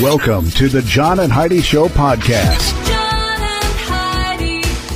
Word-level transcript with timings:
Welcome 0.00 0.50
to 0.52 0.68
the 0.70 0.80
John 0.82 1.20
and 1.20 1.30
Heidi 1.30 1.60
Show 1.60 1.86
podcast. 1.88 2.72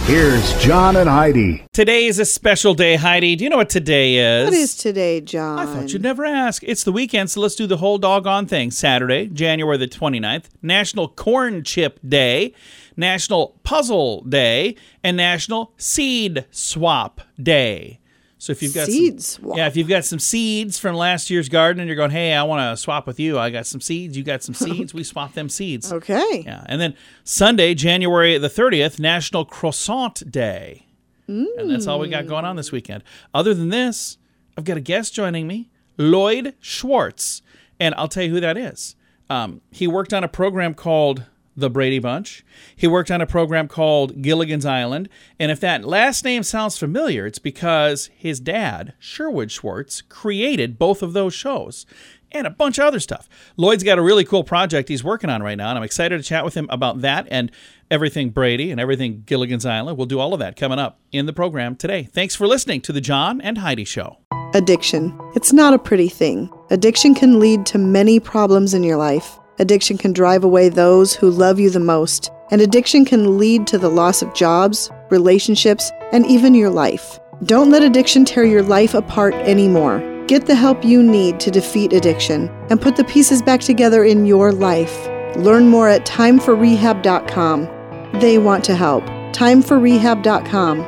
Here's 0.06 0.59
John 0.64 0.96
and 0.96 1.06
Heidi. 1.09 1.64
Today 1.74 2.06
is 2.06 2.18
a 2.18 2.24
special 2.24 2.73
day, 2.73 2.96
Heidi. 2.96 3.37
Do 3.37 3.45
you 3.45 3.51
know 3.51 3.59
what 3.59 3.68
today 3.68 4.16
is? 4.16 4.46
What 4.46 4.54
is 4.54 4.74
today, 4.74 5.20
John? 5.20 5.59
I 5.59 5.66
thought 5.66 5.92
you'd 5.92 6.02
never 6.02 6.24
ask. 6.24 6.62
It's 6.64 6.82
the 6.82 6.92
weekend, 6.92 7.30
so 7.30 7.42
let's 7.42 7.54
do 7.54 7.66
the 7.66 7.77
whole 7.77 7.98
doggone 7.98 8.46
thing. 8.46 8.70
Saturday, 8.70 9.27
January 9.28 9.77
the 9.77 9.87
29th, 9.87 10.45
National 10.62 11.09
Corn 11.09 11.62
Chip 11.62 12.01
Day, 12.09 12.54
National 12.96 13.60
Puzzle 13.65 14.23
Day, 14.23 14.76
and 15.04 15.15
National 15.16 15.74
Seed 15.76 16.46
Swap 16.51 17.20
Day. 17.40 18.01
So 18.46 18.52
if 18.52 18.62
you've 18.62 18.74
got 18.74 18.86
Seed 18.86 19.20
some, 19.20 19.55
yeah, 19.56 19.66
if 19.66 19.77
you've 19.77 19.88
got 19.88 20.05
some 20.05 20.20
seeds 20.20 20.78
from 20.78 20.95
last 20.95 21.30
year's 21.30 21.48
garden 21.48 21.80
and 21.80 21.88
you're 21.88 21.96
going, 21.96 22.12
hey, 22.12 22.32
I 22.32 22.45
want 22.45 22.60
to 22.60 22.80
swap 22.80 23.04
with 23.04 23.18
you. 23.18 23.41
I 23.41 23.50
got 23.50 23.66
some 23.66 23.80
seeds. 23.80 24.16
You 24.16 24.23
got 24.23 24.45
some 24.45 24.54
seeds. 24.54 24.95
we 24.95 25.02
swap 25.02 25.32
them 25.32 25.48
seeds. 25.48 25.92
Okay. 25.92 26.45
Yeah, 26.46 26.62
and 26.66 26.80
then 26.80 26.95
Sunday, 27.24 27.74
January 27.74 28.38
the 28.38 28.46
30th, 28.46 29.01
National 29.01 29.45
Croissant 29.45 30.30
Day. 30.30 30.87
And 31.26 31.68
that's 31.68 31.88
all 31.88 31.98
we 31.98 32.09
got 32.09 32.29
going 32.29 32.45
on 32.45 32.54
this 32.54 32.71
weekend. 32.71 33.02
Other 33.34 33.52
than 33.52 33.71
this, 33.71 34.16
I've 34.56 34.62
got 34.62 34.76
a 34.76 34.80
guest 34.80 35.12
joining 35.12 35.49
me, 35.49 35.68
Lloyd 35.99 36.54
Schwartz. 36.60 37.43
And 37.80 37.96
I'll 37.96 38.06
tell 38.06 38.23
you 38.23 38.30
who 38.30 38.38
that 38.38 38.56
is. 38.56 38.95
Um, 39.28 39.60
he 39.73 39.88
worked 39.88 40.15
on 40.15 40.23
a 40.23 40.28
program 40.28 40.73
called 40.73 41.24
The 41.57 41.71
Brady 41.71 41.99
Bunch. 41.99 42.45
He 42.74 42.87
worked 42.87 43.10
on 43.10 43.21
a 43.21 43.26
program 43.26 43.68
called 43.68 44.21
Gilligan's 44.21 44.66
Island. 44.66 45.09
And 45.38 45.51
if 45.51 45.60
that 45.60 45.85
last 45.85 46.24
name 46.24 46.43
sounds 46.43 46.79
familiar, 46.79 47.26
it's 47.26 47.38
because 47.38 48.10
his 48.15 48.40
dad, 48.40 48.93
Sherwood 48.99 49.51
Schwartz, 49.51 50.02
created 50.02 50.79
both 50.79 51.02
of 51.02 51.12
those 51.12 51.34
shows 51.34 51.87
and 52.32 52.46
a 52.46 52.51
bunch 52.51 52.79
of 52.79 52.84
other 52.84 53.01
stuff. 53.01 53.29
Lloyd's 53.57 53.82
got 53.84 53.99
a 53.99 54.02
really 54.02 54.24
cool 54.24 54.45
project 54.45 54.88
he's 54.88 55.04
working 55.04 55.30
on 55.30 55.43
right 55.43 55.57
now, 55.57 55.71
and 55.71 55.79
I'm 55.79 55.84
excited 55.84 56.18
to 56.18 56.23
chat 56.23 56.45
with 56.45 56.54
him 56.54 56.68
about 56.71 57.01
that 57.01 57.27
and 57.30 57.51
everything 57.90 58.30
Brady 58.30 58.71
and 58.71 58.80
everything 58.80 59.23
Gilligan's 59.24 59.65
Island. 59.65 59.96
We'll 59.96 60.07
do 60.07 60.18
all 60.18 60.34
of 60.34 60.40
that 60.40 60.57
coming 60.57 60.79
up 60.79 60.99
in 61.12 61.27
the 61.27 61.32
program 61.32 61.77
today. 61.77 62.02
Thanks 62.12 62.34
for 62.34 62.46
listening 62.46 62.80
to 62.82 62.93
the 62.93 63.01
John 63.01 63.40
and 63.40 63.59
Heidi 63.59 63.84
Show. 63.84 64.19
Addiction. 64.54 65.19
It's 65.34 65.53
not 65.53 65.75
a 65.75 65.78
pretty 65.78 66.09
thing. 66.09 66.50
Addiction 66.71 67.15
can 67.15 67.38
lead 67.38 67.66
to 67.66 67.78
many 67.78 68.21
problems 68.21 68.75
in 68.75 68.82
your 68.82 68.97
life. 68.97 69.38
Addiction 69.59 69.99
can 69.99 70.12
drive 70.12 70.44
away 70.44 70.69
those 70.69 71.15
who 71.15 71.31
love 71.31 71.59
you 71.59 71.71
the 71.71 71.81
most. 71.81 72.31
And 72.50 72.60
addiction 72.60 73.04
can 73.04 73.38
lead 73.38 73.66
to 73.69 73.78
the 73.78 73.91
loss 73.91 74.22
of 74.22 74.34
jobs, 74.34 74.91
relationships, 75.10 75.91
and 76.12 76.26
even 76.26 76.54
your 76.54 76.71
life. 76.71 77.19
Don't 77.44 77.71
let 77.71 77.82
addiction 77.82 78.25
tear 78.25 78.44
your 78.44 78.62
life 78.62 78.94
apart 78.94 79.34
anymore. 79.34 80.00
Get 80.27 80.47
the 80.47 80.54
help 80.54 80.84
you 80.84 81.03
need 81.03 81.41
to 81.41 81.50
defeat 81.50 81.93
addiction 81.93 82.49
and 82.71 82.81
put 82.81 82.97
the 82.97 83.04
pieces 83.04 83.43
back 83.43 83.60
together 83.60 84.04
in 84.04 84.27
your 84.27 84.53
life. 84.53 85.06
Learn 85.37 85.69
more 85.69 85.88
at 85.88 86.06
timeforrehab.com. 86.06 88.21
They 88.21 88.38
want 88.38 88.65
to 88.65 88.75
help. 88.75 89.04
Timeforrehab.com. 89.04 90.78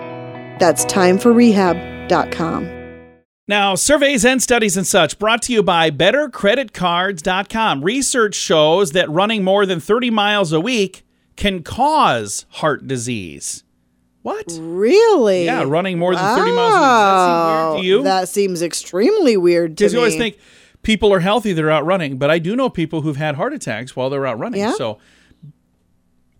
That's 0.58 0.84
timeforrehab.com. 0.86 2.77
Now, 3.48 3.75
surveys 3.77 4.27
and 4.27 4.42
studies 4.42 4.77
and 4.77 4.86
such 4.86 5.19
brought 5.19 5.41
to 5.42 5.55
you 5.55 5.63
by 5.63 5.91
bettercreditcards.com. 5.91 7.83
Research 7.83 8.35
shows 8.35 8.92
that 8.92 9.09
running 9.09 9.42
more 9.42 9.64
than 9.64 9.81
30 9.81 10.11
miles 10.11 10.53
a 10.53 10.61
week 10.61 11.07
can 11.35 11.63
cause 11.63 12.45
heart 12.51 12.86
disease. 12.86 13.64
What? 14.20 14.45
Really? 14.61 15.47
Yeah, 15.47 15.64
running 15.67 15.98
more 15.98 16.14
than 16.14 16.36
30 16.36 16.51
miles 16.53 16.75
a 16.75 16.77
week. 16.77 16.85
Does 16.91 17.05
that 17.14 17.25
seem 17.25 17.70
weird 17.70 17.81
to 17.81 17.86
you? 17.86 18.03
That 18.03 18.29
seems 18.29 18.61
extremely 18.63 19.36
weird 19.39 19.79
to 19.79 19.85
me. 19.85 19.86
Because 19.86 19.92
you 19.95 19.98
always 20.01 20.17
think 20.17 20.39
people 20.83 21.11
are 21.15 21.20
healthy, 21.20 21.55
they're 21.55 21.70
out 21.70 21.86
running. 21.86 22.19
But 22.19 22.30
I 22.30 22.39
do 22.39 22.55
know 22.55 22.69
people 22.69 23.01
who've 23.01 23.17
had 23.17 23.36
heart 23.36 23.55
attacks 23.55 23.97
while 23.97 24.11
they're 24.11 24.27
out 24.27 24.39
running. 24.39 24.61
Yeah? 24.61 24.75
So 24.75 24.98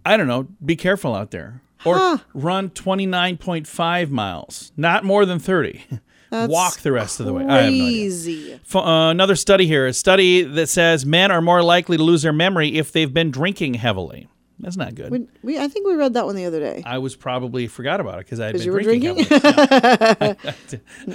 I 0.05 0.19
don't 0.19 0.27
know. 0.27 0.49
Be 0.63 0.77
careful 0.77 1.15
out 1.15 1.31
there. 1.31 1.63
Or 1.87 2.21
run 2.35 2.69
29.5 2.69 4.11
miles, 4.11 4.73
not 4.77 5.05
more 5.05 5.25
than 5.25 5.39
30. 5.39 5.85
Walk 6.31 6.81
the 6.81 6.93
rest 6.93 7.21
of 7.21 7.27
the 7.27 7.33
way. 7.33 7.45
I 7.45 7.63
have 7.63 7.73
no 7.73 7.87
idea. 7.87 8.55
F- 8.57 8.77
uh, 8.77 9.09
another 9.11 9.37
study 9.37 9.67
here, 9.67 9.87
a 9.87 9.93
study 9.93 10.43
that 10.43 10.69
says 10.69 11.07
men 11.07 11.31
are 11.31 11.41
more 11.41 11.63
likely 11.63 11.97
to 11.97 12.03
lose 12.03 12.23
their 12.23 12.33
memory 12.33 12.77
if 12.77 12.93
they've 12.93 13.13
been 13.13 13.31
drinking 13.31 13.75
heavily. 13.75 14.29
That's 14.61 14.77
not 14.77 14.95
good. 14.97 15.13
We, 15.13 15.27
we, 15.43 15.59
I 15.59 15.69
think 15.69 15.87
we 15.87 15.95
read 15.95 16.15
that 16.15 16.27
one 16.27 16.35
the 16.35 16.45
other 16.45 16.59
day. 16.59 16.83
I 16.85 16.99
was 16.99 17.15
probably 17.15 17.69
forgot 17.69 18.01
about 18.01 18.19
it 18.19 18.27
because 18.27 18.41
I 18.41 18.47
had 18.47 18.55
been 18.55 18.63
you 18.63 18.73
were 18.73 18.83
drinking. 18.83 19.15
drinking? 19.15 19.41
Yeah. 19.41 20.35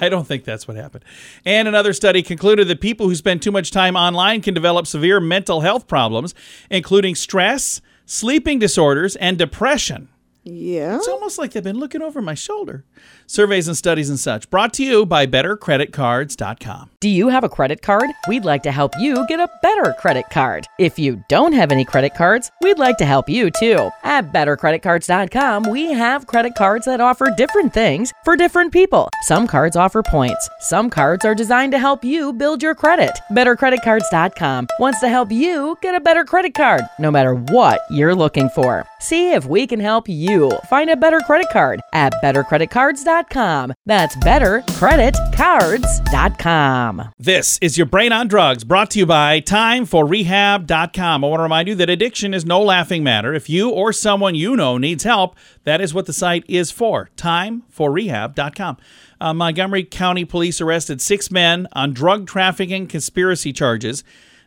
I 0.00 0.08
don't 0.08 0.26
think 0.26 0.44
that's 0.44 0.66
what 0.66 0.78
happened. 0.78 1.04
And 1.44 1.68
another 1.68 1.92
study 1.92 2.22
concluded 2.22 2.68
that 2.68 2.80
people 2.80 3.06
who 3.06 3.14
spend 3.14 3.42
too 3.42 3.52
much 3.52 3.70
time 3.70 3.96
online 3.96 4.40
can 4.40 4.54
develop 4.54 4.86
severe 4.86 5.20
mental 5.20 5.60
health 5.60 5.86
problems, 5.86 6.34
including 6.70 7.14
stress, 7.14 7.82
sleeping 8.06 8.58
disorders, 8.58 9.14
and 9.16 9.36
depression. 9.36 10.08
Yeah. 10.44 10.96
It's 10.96 11.08
almost 11.08 11.38
like 11.38 11.52
they've 11.52 11.64
been 11.64 11.78
looking 11.78 12.02
over 12.02 12.20
my 12.20 12.34
shoulder. 12.34 12.84
Surveys 13.26 13.66
and 13.66 13.76
studies 13.76 14.10
and 14.10 14.20
such 14.20 14.50
brought 14.50 14.74
to 14.74 14.84
you 14.84 15.06
by 15.06 15.26
bettercreditcards.com. 15.26 16.90
Do 17.00 17.08
you 17.08 17.28
have 17.28 17.44
a 17.44 17.48
credit 17.48 17.80
card? 17.80 18.10
We'd 18.28 18.44
like 18.44 18.62
to 18.64 18.72
help 18.72 18.92
you 18.98 19.26
get 19.26 19.40
a 19.40 19.48
better 19.62 19.94
credit 19.98 20.26
card. 20.30 20.66
If 20.78 20.98
you 20.98 21.24
don't 21.30 21.54
have 21.54 21.72
any 21.72 21.84
credit 21.84 22.14
cards, 22.14 22.50
we'd 22.60 22.78
like 22.78 22.98
to 22.98 23.06
help 23.06 23.28
you 23.28 23.50
too. 23.50 23.90
At 24.02 24.32
bettercreditcards.com, 24.32 25.70
we 25.70 25.92
have 25.92 26.26
credit 26.26 26.54
cards 26.54 26.84
that 26.86 27.00
offer 27.00 27.32
different 27.34 27.72
things 27.72 28.12
for 28.24 28.36
different 28.36 28.70
people. 28.70 29.08
Some 29.22 29.46
cards 29.46 29.76
offer 29.76 30.02
points. 30.02 30.48
Some 30.60 30.90
cards 30.90 31.24
are 31.24 31.34
designed 31.34 31.72
to 31.72 31.78
help 31.78 32.04
you 32.04 32.34
build 32.34 32.62
your 32.62 32.74
credit. 32.74 33.18
Bettercreditcards.com 33.32 34.68
wants 34.78 35.00
to 35.00 35.08
help 35.08 35.32
you 35.32 35.78
get 35.80 35.94
a 35.94 36.00
better 36.00 36.24
credit 36.24 36.52
card, 36.52 36.82
no 36.98 37.10
matter 37.10 37.34
what 37.34 37.80
you're 37.90 38.14
looking 38.14 38.50
for. 38.50 38.86
See 39.04 39.34
if 39.34 39.44
we 39.44 39.66
can 39.66 39.80
help 39.80 40.08
you 40.08 40.50
find 40.70 40.88
a 40.88 40.96
better 40.96 41.20
credit 41.20 41.48
card 41.52 41.82
at 41.92 42.14
bettercreditcards.com. 42.22 43.74
That's 43.84 44.16
bettercreditcards.com. 44.16 47.10
This 47.18 47.58
is 47.60 47.76
your 47.76 47.84
Brain 47.84 48.12
on 48.12 48.28
Drugs 48.28 48.64
brought 48.64 48.90
to 48.92 48.98
you 48.98 49.04
by 49.04 49.42
timeforrehab.com. 49.42 51.22
I 51.22 51.28
want 51.28 51.38
to 51.38 51.42
remind 51.42 51.68
you 51.68 51.74
that 51.74 51.90
addiction 51.90 52.32
is 52.32 52.46
no 52.46 52.62
laughing 52.62 53.04
matter. 53.04 53.34
If 53.34 53.50
you 53.50 53.68
or 53.68 53.92
someone 53.92 54.34
you 54.34 54.56
know 54.56 54.78
needs 54.78 55.04
help, 55.04 55.36
that 55.64 55.82
is 55.82 55.92
what 55.92 56.06
the 56.06 56.14
site 56.14 56.46
is 56.48 56.70
for. 56.70 57.10
Timeforrehab.com. 57.18 58.78
Uh, 59.20 59.34
Montgomery 59.34 59.84
County 59.84 60.24
Police 60.24 60.62
arrested 60.62 61.02
six 61.02 61.30
men 61.30 61.68
on 61.72 61.92
drug 61.92 62.26
trafficking 62.26 62.86
conspiracy 62.86 63.52
charges. 63.52 64.02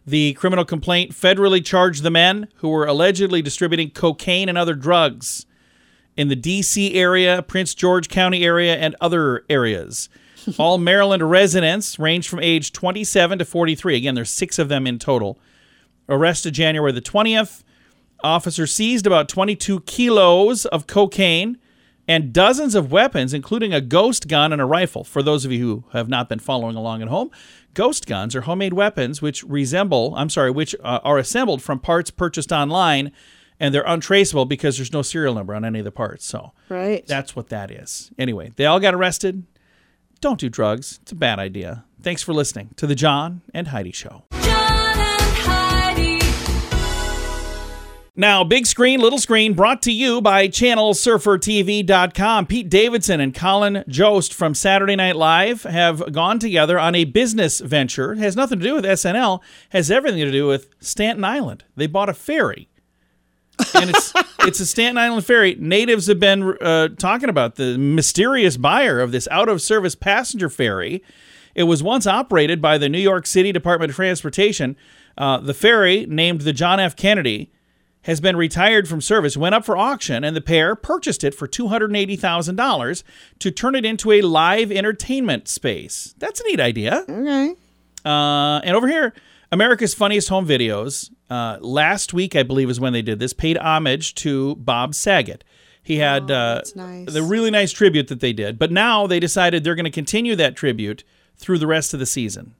The 0.07 0.33
criminal 0.35 0.63
complaint 0.63 1.11
federally 1.11 1.63
charged 1.63 2.01
the 2.01 2.09
men 2.09 2.47
who 2.55 2.69
were 2.69 2.85
allegedly 2.85 3.41
distributing 3.41 3.89
cocaine 3.89 4.47
and 4.47 4.57
other 4.57 4.73
drugs 4.73 5.45
in 6.15 6.29
the 6.29 6.35
D.C. 6.35 6.93
area, 6.93 7.41
Prince 7.41 7.75
George 7.75 8.07
County 8.07 8.45
area, 8.45 8.77
and 8.77 8.95
other 9.01 9.43
areas. 9.49 10.07
All 10.57 10.77
Maryland 10.77 11.29
residents 11.29 11.99
range 11.99 12.29
from 12.29 12.39
age 12.39 12.71
27 12.71 13.39
to 13.39 13.45
43. 13.45 13.97
Again, 13.97 14.15
there's 14.15 14.29
six 14.29 14.57
of 14.57 14.69
them 14.69 14.87
in 14.87 14.97
total. 14.97 15.37
Arrested 16.07 16.53
January 16.53 16.93
the 16.93 17.01
20th. 17.01 17.63
Officers 18.23 18.73
seized 18.73 19.05
about 19.05 19.27
22 19.27 19.81
kilos 19.81 20.65
of 20.67 20.87
cocaine 20.87 21.57
and 22.07 22.31
dozens 22.31 22.73
of 22.75 22.91
weapons, 22.91 23.33
including 23.33 23.73
a 23.73 23.81
ghost 23.81 24.27
gun 24.27 24.53
and 24.53 24.61
a 24.61 24.65
rifle. 24.65 25.03
For 25.03 25.21
those 25.21 25.43
of 25.45 25.51
you 25.51 25.59
who 25.59 25.83
have 25.97 26.07
not 26.09 26.29
been 26.29 26.39
following 26.39 26.75
along 26.75 27.01
at 27.01 27.07
home, 27.09 27.31
ghost 27.73 28.05
guns 28.07 28.35
are 28.35 28.41
homemade 28.41 28.73
weapons 28.73 29.21
which 29.21 29.43
resemble, 29.43 30.13
I'm 30.15 30.29
sorry, 30.29 30.51
which 30.51 30.75
uh, 30.83 30.99
are 31.03 31.17
assembled 31.17 31.61
from 31.61 31.79
parts 31.79 32.09
purchased 32.11 32.51
online 32.51 33.11
and 33.59 33.73
they're 33.73 33.83
untraceable 33.85 34.45
because 34.45 34.77
there's 34.77 34.93
no 34.93 35.01
serial 35.01 35.33
number 35.33 35.53
on 35.55 35.65
any 35.65 35.79
of 35.79 35.85
the 35.85 35.91
parts. 35.91 36.25
So 36.25 36.53
Right. 36.69 37.05
that's 37.07 37.35
what 37.35 37.49
that 37.49 37.71
is. 37.71 38.11
Anyway, 38.17 38.51
they 38.55 38.65
all 38.65 38.79
got 38.79 38.93
arrested. 38.93 39.43
Don't 40.21 40.39
do 40.39 40.47
drugs. 40.49 40.99
It's 41.01 41.11
a 41.11 41.15
bad 41.15 41.39
idea. 41.39 41.83
Thanks 42.01 42.21
for 42.23 42.33
listening 42.33 42.69
to 42.77 42.85
the 42.87 42.95
John 42.95 43.41
and 43.53 43.69
Heidi 43.69 43.91
Show. 43.91 44.23
Now, 48.19 48.43
big 48.43 48.65
screen, 48.65 48.99
little 48.99 49.19
screen, 49.19 49.53
brought 49.53 49.83
to 49.83 49.91
you 49.91 50.21
by 50.21 50.47
ChannelSurferTV.com. 50.47 52.47
Pete 52.47 52.67
Davidson 52.67 53.19
and 53.19 53.31
Colin 53.31 53.83
Jost 53.87 54.33
from 54.33 54.55
Saturday 54.55 54.95
Night 54.95 55.15
Live 55.15 55.61
have 55.61 56.11
gone 56.11 56.39
together 56.39 56.79
on 56.79 56.95
a 56.95 57.03
business 57.03 57.59
venture. 57.59 58.13
It 58.13 58.17
has 58.17 58.35
nothing 58.35 58.57
to 58.57 58.65
do 58.65 58.73
with 58.73 58.85
SNL, 58.85 59.39
has 59.69 59.91
everything 59.91 60.21
to 60.21 60.31
do 60.31 60.47
with 60.47 60.67
Staten 60.79 61.23
Island. 61.23 61.63
They 61.75 61.85
bought 61.85 62.09
a 62.09 62.15
ferry. 62.15 62.67
and 63.75 63.91
it's 63.91 64.11
it's 64.39 64.59
a 64.61 64.65
Staten 64.65 64.97
Island 64.97 65.23
ferry. 65.23 65.55
Natives 65.59 66.07
have 66.07 66.19
been 66.19 66.57
uh, 66.59 66.87
talking 66.97 67.29
about 67.29 67.53
the 67.53 67.77
mysterious 67.77 68.57
buyer 68.57 68.99
of 68.99 69.11
this 69.11 69.27
out 69.29 69.47
of 69.47 69.61
service 69.61 69.93
passenger 69.93 70.49
ferry. 70.49 71.03
It 71.53 71.65
was 71.65 71.83
once 71.83 72.07
operated 72.07 72.63
by 72.63 72.79
the 72.79 72.89
New 72.89 72.97
York 72.97 73.27
City 73.27 73.51
Department 73.51 73.91
of 73.91 73.95
Transportation. 73.95 74.75
Uh, 75.19 75.37
the 75.37 75.53
ferry, 75.53 76.07
named 76.09 76.41
the 76.41 76.53
John 76.53 76.79
F. 76.79 76.95
Kennedy, 76.95 77.51
has 78.07 78.21
been 78.21 78.37
retired 78.37 78.87
from 78.87 79.01
service, 79.01 79.35
went 79.35 79.53
up 79.53 79.65
for 79.65 79.75
auction, 79.75 80.23
and 80.23 80.33
the 80.33 80.41
pair 80.41 80.75
purchased 80.75 81.25
it 81.25 81.35
for 81.35 81.45
$280,000 81.45 83.03
to 83.39 83.51
turn 83.51 83.75
it 83.75 83.83
into 83.83 84.13
a 84.13 84.21
live 84.21 84.71
entertainment 84.71 85.49
space. 85.49 86.15
That's 86.17 86.39
a 86.39 86.43
neat 86.45 86.61
idea. 86.61 87.03
Okay. 87.07 87.53
Uh, 88.05 88.61
and 88.63 88.77
over 88.77 88.87
here, 88.87 89.13
America's 89.51 89.93
Funniest 89.93 90.29
Home 90.29 90.47
Videos, 90.47 91.11
uh, 91.29 91.57
last 91.59 92.13
week, 92.13 92.33
I 92.33 92.43
believe, 92.43 92.69
is 92.69 92.79
when 92.79 92.93
they 92.93 93.01
did 93.01 93.19
this, 93.19 93.33
paid 93.33 93.57
homage 93.57 94.15
to 94.15 94.55
Bob 94.55 94.95
Saget. 94.95 95.43
He 95.83 95.97
had 95.97 96.31
uh, 96.31 96.61
nice. 96.75 97.11
the 97.13 97.23
really 97.23 97.51
nice 97.51 97.73
tribute 97.73 98.07
that 98.07 98.21
they 98.21 98.31
did, 98.31 98.57
but 98.57 98.71
now 98.71 99.05
they 99.05 99.19
decided 99.19 99.65
they're 99.65 99.75
going 99.75 99.83
to 99.83 99.91
continue 99.91 100.37
that 100.37 100.55
tribute 100.55 101.03
through 101.35 101.59
the 101.59 101.67
rest 101.67 101.93
of 101.93 101.99
the 101.99 102.05
season. 102.05 102.55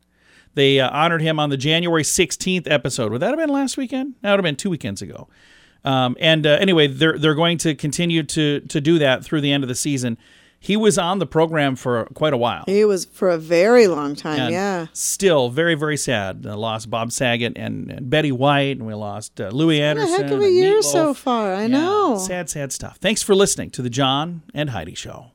They 0.57 0.79
uh, 0.79 0.89
honored 0.89 1.21
him 1.21 1.39
on 1.39 1.51
the 1.51 1.55
January 1.57 2.01
16th 2.01 2.67
episode. 2.69 3.11
Would 3.11 3.21
that 3.21 3.29
have 3.29 3.37
been 3.37 3.49
last 3.51 3.77
weekend? 3.77 4.15
That 4.23 4.31
would 4.31 4.39
have 4.39 4.43
been 4.43 4.55
two 4.55 4.71
weekends 4.71 5.03
ago. 5.03 5.27
Um, 5.85 6.17
and 6.19 6.47
uh, 6.47 6.57
anyway, 6.59 6.87
they're 6.87 7.15
they're 7.17 7.35
going 7.35 7.59
to 7.59 7.75
continue 7.75 8.23
to 8.23 8.61
to 8.61 8.81
do 8.81 8.97
that 8.97 9.23
through 9.23 9.41
the 9.41 9.51
end 9.53 9.63
of 9.63 9.67
the 9.67 9.75
season. 9.75 10.17
He 10.59 10.75
was 10.75 10.97
on 10.97 11.19
the 11.19 11.27
program 11.27 11.75
for 11.75 12.05
quite 12.15 12.33
a 12.33 12.37
while. 12.37 12.63
He 12.65 12.83
was 12.83 13.05
for 13.05 13.29
a 13.29 13.37
very 13.37 13.85
long 13.85 14.15
time. 14.15 14.39
And 14.39 14.51
yeah. 14.51 14.87
Still 14.93 15.49
very, 15.51 15.75
very 15.75 15.95
sad. 15.97 16.43
Uh, 16.47 16.57
lost 16.57 16.89
Bob 16.89 17.11
Saget 17.11 17.53
and, 17.55 17.91
and 17.91 18.09
Betty 18.09 18.31
White, 18.31 18.77
and 18.77 18.87
we 18.87 18.95
lost 18.95 19.39
uh, 19.39 19.49
Louie 19.49 19.77
What 19.77 19.83
a 19.83 19.87
Anderson. 19.89 20.23
heck 20.23 20.31
of 20.31 20.41
a 20.41 20.49
year 20.49 20.69
Meat 20.77 20.83
Loaf. 20.85 20.91
so 20.91 21.13
far. 21.13 21.53
I 21.53 21.61
Yeah, 21.61 21.67
know. 21.67 22.17
Sad, 22.17 22.49
sad 22.49 22.73
stuff. 22.73 22.97
Thanks 22.97 23.21
for 23.21 23.35
listening 23.35 23.69
to 23.69 23.83
the 23.83 23.89
John 23.91 24.41
and 24.55 24.71
Heidi 24.71 24.95
Show. 24.95 25.27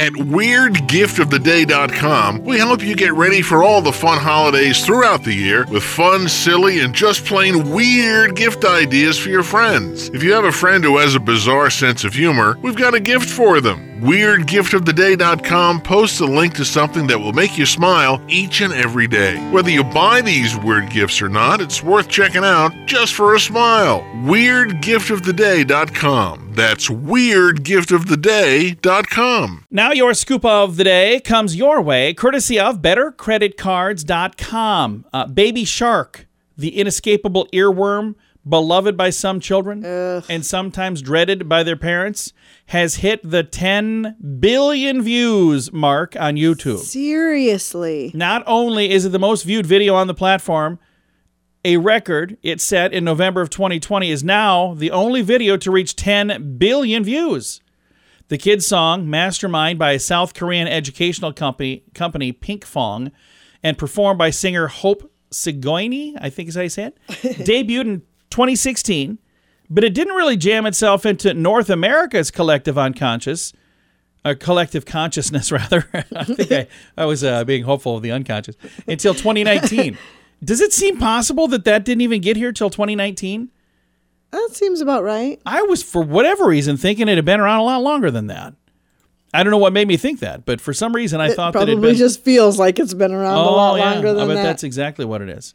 At 0.00 0.14
WeirdGiftOfTheDay.com, 0.14 2.44
we 2.44 2.56
help 2.56 2.82
you 2.82 2.96
get 2.96 3.12
ready 3.12 3.42
for 3.42 3.62
all 3.62 3.82
the 3.82 3.92
fun 3.92 4.16
holidays 4.16 4.82
throughout 4.82 5.24
the 5.24 5.34
year 5.34 5.66
with 5.66 5.82
fun, 5.82 6.26
silly, 6.26 6.80
and 6.80 6.94
just 6.94 7.26
plain 7.26 7.70
weird 7.70 8.34
gift 8.34 8.64
ideas 8.64 9.18
for 9.18 9.28
your 9.28 9.42
friends. 9.42 10.08
If 10.14 10.22
you 10.22 10.32
have 10.32 10.46
a 10.46 10.52
friend 10.52 10.82
who 10.82 10.96
has 10.96 11.14
a 11.14 11.20
bizarre 11.20 11.68
sense 11.68 12.02
of 12.02 12.14
humor, 12.14 12.56
we've 12.62 12.76
got 12.76 12.94
a 12.94 13.00
gift 13.00 13.28
for 13.28 13.60
them. 13.60 13.89
WeirdGiftOfTheDay.com 14.00 15.82
posts 15.82 16.20
a 16.20 16.24
link 16.24 16.54
to 16.54 16.64
something 16.64 17.06
that 17.08 17.18
will 17.18 17.34
make 17.34 17.58
you 17.58 17.66
smile 17.66 18.18
each 18.28 18.62
and 18.62 18.72
every 18.72 19.06
day. 19.06 19.36
Whether 19.50 19.68
you 19.70 19.84
buy 19.84 20.22
these 20.22 20.56
weird 20.56 20.88
gifts 20.90 21.20
or 21.20 21.28
not, 21.28 21.60
it's 21.60 21.82
worth 21.82 22.08
checking 22.08 22.42
out 22.42 22.72
just 22.86 23.12
for 23.12 23.34
a 23.34 23.40
smile. 23.40 24.00
WeirdGiftOfTheDay.com. 24.24 26.52
That's 26.54 26.88
WeirdGiftOfTheDay.com. 26.88 29.64
Now, 29.70 29.92
your 29.92 30.14
scoop 30.14 30.46
of 30.46 30.76
the 30.76 30.84
day 30.84 31.20
comes 31.20 31.56
your 31.56 31.82
way, 31.82 32.14
courtesy 32.14 32.58
of 32.58 32.80
BetterCreditCards.com. 32.80 35.04
Uh, 35.12 35.26
Baby 35.26 35.66
Shark, 35.66 36.26
the 36.56 36.78
inescapable 36.78 37.46
earworm 37.52 38.14
beloved 38.50 38.96
by 38.96 39.10
some 39.10 39.40
children 39.40 39.84
and 39.84 40.44
sometimes 40.44 41.00
dreaded 41.00 41.48
by 41.48 41.62
their 41.62 41.76
parents, 41.76 42.32
has 42.66 42.96
hit 42.96 43.20
the 43.22 43.42
10 43.42 44.16
billion 44.38 45.02
views 45.02 45.72
mark 45.72 46.16
on 46.20 46.34
YouTube. 46.34 46.78
Seriously. 46.78 48.10
Not 48.14 48.42
only 48.46 48.90
is 48.90 49.06
it 49.06 49.10
the 49.10 49.18
most 49.18 49.44
viewed 49.44 49.66
video 49.66 49.94
on 49.94 50.06
the 50.06 50.14
platform, 50.14 50.78
a 51.64 51.76
record 51.76 52.36
it 52.42 52.60
set 52.60 52.92
in 52.92 53.04
November 53.04 53.40
of 53.40 53.50
2020 53.50 54.10
is 54.10 54.24
now 54.24 54.74
the 54.74 54.90
only 54.90 55.22
video 55.22 55.56
to 55.56 55.70
reach 55.70 55.96
10 55.96 56.56
billion 56.58 57.04
views. 57.04 57.60
The 58.28 58.38
kids' 58.38 58.66
song, 58.66 59.10
Mastermind 59.10 59.78
by 59.78 59.92
a 59.92 59.98
South 59.98 60.34
Korean 60.34 60.68
educational 60.68 61.32
company, 61.32 61.82
company 61.94 62.32
Pinkfong, 62.32 63.10
and 63.62 63.76
performed 63.76 64.18
by 64.18 64.30
singer 64.30 64.68
Hope 64.68 65.12
Segoine, 65.32 66.16
I 66.20 66.30
think 66.30 66.48
is 66.48 66.54
how 66.54 66.62
you 66.62 66.68
say 66.68 66.84
it, 66.84 66.98
debuted 67.08 67.80
in 67.80 68.02
2016, 68.30 69.18
but 69.68 69.84
it 69.84 69.94
didn't 69.94 70.14
really 70.14 70.36
jam 70.36 70.66
itself 70.66 71.04
into 71.06 71.34
North 71.34 71.70
America's 71.70 72.30
collective 72.30 72.76
unconscious, 72.78 73.52
uh, 74.24 74.34
collective 74.38 74.84
consciousness, 74.84 75.50
rather. 75.52 75.86
I 76.14 76.24
think 76.24 76.52
I, 76.52 76.66
I 76.96 77.04
was 77.06 77.22
uh, 77.24 77.44
being 77.44 77.64
hopeful 77.64 77.96
of 77.96 78.02
the 78.02 78.12
unconscious 78.12 78.56
until 78.86 79.14
2019. 79.14 79.96
Does 80.44 80.60
it 80.62 80.72
seem 80.72 80.96
possible 80.98 81.48
that 81.48 81.64
that 81.64 81.84
didn't 81.84 82.00
even 82.00 82.20
get 82.22 82.36
here 82.36 82.50
till 82.52 82.70
2019? 82.70 83.50
That 84.30 84.50
seems 84.52 84.80
about 84.80 85.02
right. 85.02 85.38
I 85.44 85.62
was, 85.62 85.82
for 85.82 86.02
whatever 86.02 86.46
reason, 86.46 86.76
thinking 86.76 87.08
it 87.08 87.16
had 87.16 87.24
been 87.24 87.40
around 87.40 87.58
a 87.60 87.64
lot 87.64 87.82
longer 87.82 88.10
than 88.10 88.28
that. 88.28 88.54
I 89.34 89.42
don't 89.42 89.50
know 89.50 89.58
what 89.58 89.72
made 89.72 89.86
me 89.86 89.96
think 89.96 90.20
that, 90.20 90.44
but 90.46 90.60
for 90.60 90.72
some 90.72 90.94
reason 90.94 91.20
I 91.20 91.28
It 91.28 91.34
thought 91.36 91.52
that 91.52 91.68
it 91.68 91.72
probably 91.74 91.94
just 91.94 92.22
feels 92.24 92.58
like 92.58 92.78
it's 92.78 92.94
been 92.94 93.12
around 93.12 93.34
a 93.36 93.42
lot 93.42 93.72
Oh, 93.74 93.76
yeah. 93.76 93.92
longer 93.92 94.08
I 94.08 94.12
than 94.12 94.28
bet 94.28 94.36
that. 94.36 94.42
that's 94.44 94.64
exactly 94.64 95.04
what 95.04 95.20
it 95.20 95.28
is. 95.28 95.54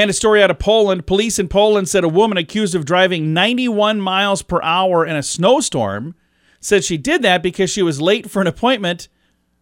And 0.00 0.08
a 0.08 0.14
story 0.14 0.42
out 0.42 0.50
of 0.50 0.58
Poland. 0.58 1.06
Police 1.06 1.38
in 1.38 1.46
Poland 1.46 1.86
said 1.86 2.04
a 2.04 2.08
woman 2.08 2.38
accused 2.38 2.74
of 2.74 2.86
driving 2.86 3.34
91 3.34 4.00
miles 4.00 4.40
per 4.40 4.58
hour 4.62 5.04
in 5.04 5.14
a 5.14 5.22
snowstorm 5.22 6.14
said 6.58 6.84
she 6.84 6.96
did 6.96 7.20
that 7.20 7.42
because 7.42 7.68
she 7.68 7.82
was 7.82 8.00
late 8.00 8.30
for 8.30 8.40
an 8.40 8.46
appointment. 8.46 9.08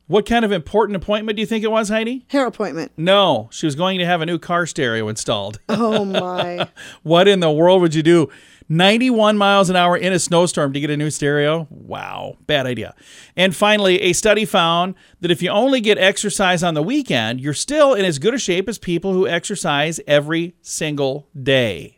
What 0.07 0.27
kind 0.27 0.45
of 0.45 0.53
important 0.53 0.95
appointment 0.95 1.35
do 1.35 1.41
you 1.41 1.47
think 1.47 1.65
it 1.65 1.73
was, 1.73 1.89
Heidi? 1.89 2.25
Hair 2.29 2.47
appointment. 2.47 2.93
No, 2.97 3.49
she 3.51 3.67
was 3.67 3.75
going 3.75 3.99
to 3.99 4.07
have 4.07 4.21
a 4.21 4.27
new 4.27 4.39
car 4.39 4.65
stereo 4.65 5.09
installed. 5.09 5.59
Oh 5.69 6.05
my. 6.05 6.69
what 7.03 7.27
in 7.27 7.41
the 7.41 7.51
world 7.51 7.83
would 7.83 7.97
you 7.97 8.05
do? 8.05 8.29
91 8.69 9.37
miles 9.39 9.71
an 9.71 9.77
hour 9.77 9.97
in 9.97 10.13
a 10.13 10.19
snowstorm 10.19 10.73
to 10.75 10.81
get 10.81 10.91
a 10.91 10.97
new 10.97 11.11
stereo? 11.11 11.67
Wow, 11.71 12.37
bad 12.47 12.67
idea. 12.67 12.95
And 13.37 13.55
finally, 13.57 14.01
a 14.03 14.13
study 14.13 14.45
found 14.45 14.95
that 15.21 15.31
if 15.31 15.41
you 15.43 15.51
only 15.51 15.81
get 15.81 15.97
exercise 15.99 16.63
on 16.63 16.75
the 16.75 16.83
weekend, 16.83 17.41
you're 17.41 17.55
still 17.55 17.95
in 17.95 18.05
as 18.05 18.19
good 18.19 18.35
a 18.35 18.39
shape 18.39 18.69
as 18.69 18.79
people 18.79 19.13
who 19.15 19.27
exercise 19.27 20.01
every 20.07 20.55
single 20.63 21.29
day. 21.41 21.95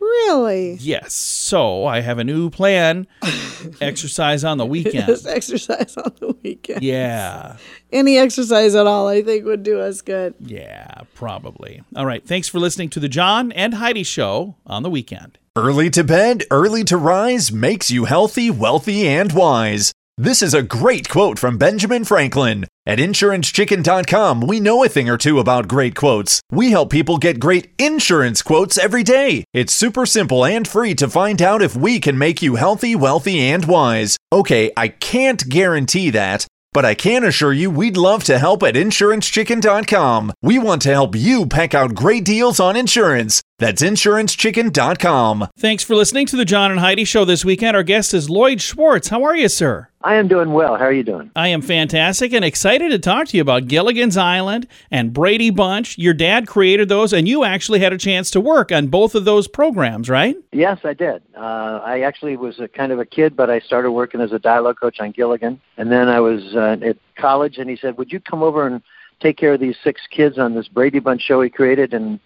really? 0.00 0.74
Yes, 0.74 1.12
so 1.14 1.86
I 1.86 2.00
have 2.00 2.18
a 2.18 2.24
new 2.24 2.50
plan 2.50 3.06
exercise 3.80 4.44
on 4.44 4.58
the 4.58 4.66
weekend. 4.66 5.06
Just 5.06 5.26
exercise 5.26 5.96
on 5.96 6.12
the 6.20 6.36
weekend. 6.42 6.82
Yeah, 6.82 7.56
Any 7.90 8.18
exercise 8.18 8.74
at 8.74 8.86
all, 8.86 9.08
I 9.08 9.22
think, 9.22 9.44
would 9.44 9.62
do 9.62 9.80
us 9.80 10.02
good. 10.02 10.34
yeah, 10.40 11.00
probably. 11.14 11.82
All 11.96 12.06
right, 12.06 12.24
thanks 12.26 12.48
for 12.48 12.58
listening 12.60 12.90
to 12.90 13.00
the 13.00 13.08
John 13.08 13.50
and 13.52 13.74
Heidi 13.74 14.02
Show 14.04 14.56
on 14.66 14.82
the 14.82 14.90
weekend. 14.90 15.38
Early 15.54 15.90
to 15.90 16.02
bed, 16.02 16.44
early 16.50 16.82
to 16.84 16.96
rise 16.96 17.52
makes 17.52 17.90
you 17.90 18.06
healthy, 18.06 18.50
wealthy, 18.50 19.06
and 19.06 19.30
wise. 19.32 19.92
This 20.16 20.40
is 20.40 20.54
a 20.54 20.62
great 20.62 21.10
quote 21.10 21.38
from 21.38 21.58
Benjamin 21.58 22.06
Franklin. 22.06 22.66
At 22.86 22.98
InsuranceChicken.com, 22.98 24.46
we 24.46 24.60
know 24.60 24.82
a 24.82 24.88
thing 24.88 25.10
or 25.10 25.18
two 25.18 25.38
about 25.38 25.68
great 25.68 25.94
quotes. 25.94 26.40
We 26.50 26.70
help 26.70 26.88
people 26.88 27.18
get 27.18 27.38
great 27.38 27.68
insurance 27.78 28.40
quotes 28.40 28.78
every 28.78 29.02
day. 29.02 29.44
It's 29.52 29.74
super 29.74 30.06
simple 30.06 30.42
and 30.42 30.66
free 30.66 30.94
to 30.94 31.06
find 31.06 31.42
out 31.42 31.60
if 31.60 31.76
we 31.76 32.00
can 32.00 32.16
make 32.16 32.40
you 32.40 32.54
healthy, 32.54 32.96
wealthy, 32.96 33.38
and 33.40 33.66
wise. 33.66 34.16
Okay, 34.32 34.70
I 34.74 34.88
can't 34.88 35.46
guarantee 35.50 36.08
that. 36.10 36.46
But 36.72 36.86
I 36.86 36.94
can 36.94 37.24
assure 37.24 37.52
you 37.52 37.70
we'd 37.70 37.98
love 37.98 38.24
to 38.24 38.38
help 38.38 38.62
at 38.62 38.74
InsuranceChicken.com. 38.74 40.32
We 40.40 40.58
want 40.58 40.80
to 40.82 40.90
help 40.92 41.14
you 41.14 41.44
peck 41.44 41.74
out 41.74 41.94
great 41.94 42.24
deals 42.24 42.58
on 42.58 42.76
insurance. 42.76 43.42
That's 43.62 43.80
InsuranceChicken.com. 43.80 45.46
Thanks 45.56 45.84
for 45.84 45.94
listening 45.94 46.26
to 46.26 46.36
the 46.36 46.44
John 46.44 46.72
and 46.72 46.80
Heidi 46.80 47.04
Show 47.04 47.24
this 47.24 47.44
weekend. 47.44 47.76
Our 47.76 47.84
guest 47.84 48.12
is 48.12 48.28
Lloyd 48.28 48.60
Schwartz. 48.60 49.06
How 49.06 49.22
are 49.22 49.36
you, 49.36 49.48
sir? 49.48 49.86
I 50.02 50.16
am 50.16 50.26
doing 50.26 50.52
well. 50.52 50.74
How 50.74 50.86
are 50.86 50.92
you 50.92 51.04
doing? 51.04 51.30
I 51.36 51.46
am 51.46 51.62
fantastic 51.62 52.32
and 52.32 52.44
excited 52.44 52.90
to 52.90 52.98
talk 52.98 53.28
to 53.28 53.36
you 53.36 53.40
about 53.40 53.68
Gilligan's 53.68 54.16
Island 54.16 54.66
and 54.90 55.12
Brady 55.12 55.50
Bunch. 55.50 55.96
Your 55.96 56.12
dad 56.12 56.48
created 56.48 56.88
those, 56.88 57.12
and 57.12 57.28
you 57.28 57.44
actually 57.44 57.78
had 57.78 57.92
a 57.92 57.98
chance 57.98 58.32
to 58.32 58.40
work 58.40 58.72
on 58.72 58.88
both 58.88 59.14
of 59.14 59.24
those 59.24 59.46
programs, 59.46 60.10
right? 60.10 60.34
Yes, 60.50 60.80
I 60.82 60.94
did. 60.94 61.22
Uh, 61.36 61.80
I 61.84 62.00
actually 62.00 62.36
was 62.36 62.58
a 62.58 62.66
kind 62.66 62.90
of 62.90 62.98
a 62.98 63.06
kid, 63.06 63.36
but 63.36 63.48
I 63.48 63.60
started 63.60 63.92
working 63.92 64.20
as 64.20 64.32
a 64.32 64.40
dialogue 64.40 64.80
coach 64.80 64.98
on 64.98 65.12
Gilligan, 65.12 65.60
and 65.76 65.92
then 65.92 66.08
I 66.08 66.18
was 66.18 66.56
uh, 66.56 66.78
at 66.82 66.96
college, 67.14 67.58
and 67.58 67.70
he 67.70 67.76
said, 67.76 67.96
"Would 67.96 68.10
you 68.10 68.18
come 68.18 68.42
over 68.42 68.66
and 68.66 68.82
take 69.20 69.36
care 69.36 69.52
of 69.52 69.60
these 69.60 69.76
six 69.84 70.00
kids 70.10 70.36
on 70.36 70.52
this 70.52 70.66
Brady 70.66 70.98
Bunch 70.98 71.22
show 71.22 71.40
he 71.40 71.48
created?" 71.48 71.94
And 71.94 72.18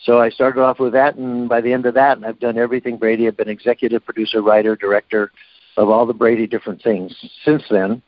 so 0.00 0.20
I 0.20 0.30
started 0.30 0.60
off 0.60 0.80
with 0.80 0.92
that, 0.92 1.16
and 1.16 1.48
by 1.48 1.60
the 1.60 1.72
end 1.72 1.86
of 1.86 1.94
that, 1.94 2.22
I've 2.24 2.40
done 2.40 2.58
everything 2.58 2.96
Brady. 2.96 3.26
I've 3.26 3.36
been 3.36 3.48
executive 3.48 4.04
producer, 4.04 4.42
writer, 4.42 4.76
director 4.76 5.32
of 5.76 5.88
all 5.88 6.06
the 6.06 6.14
Brady 6.14 6.46
different 6.46 6.82
things 6.82 7.14
since 7.44 7.62
then, 7.70 8.02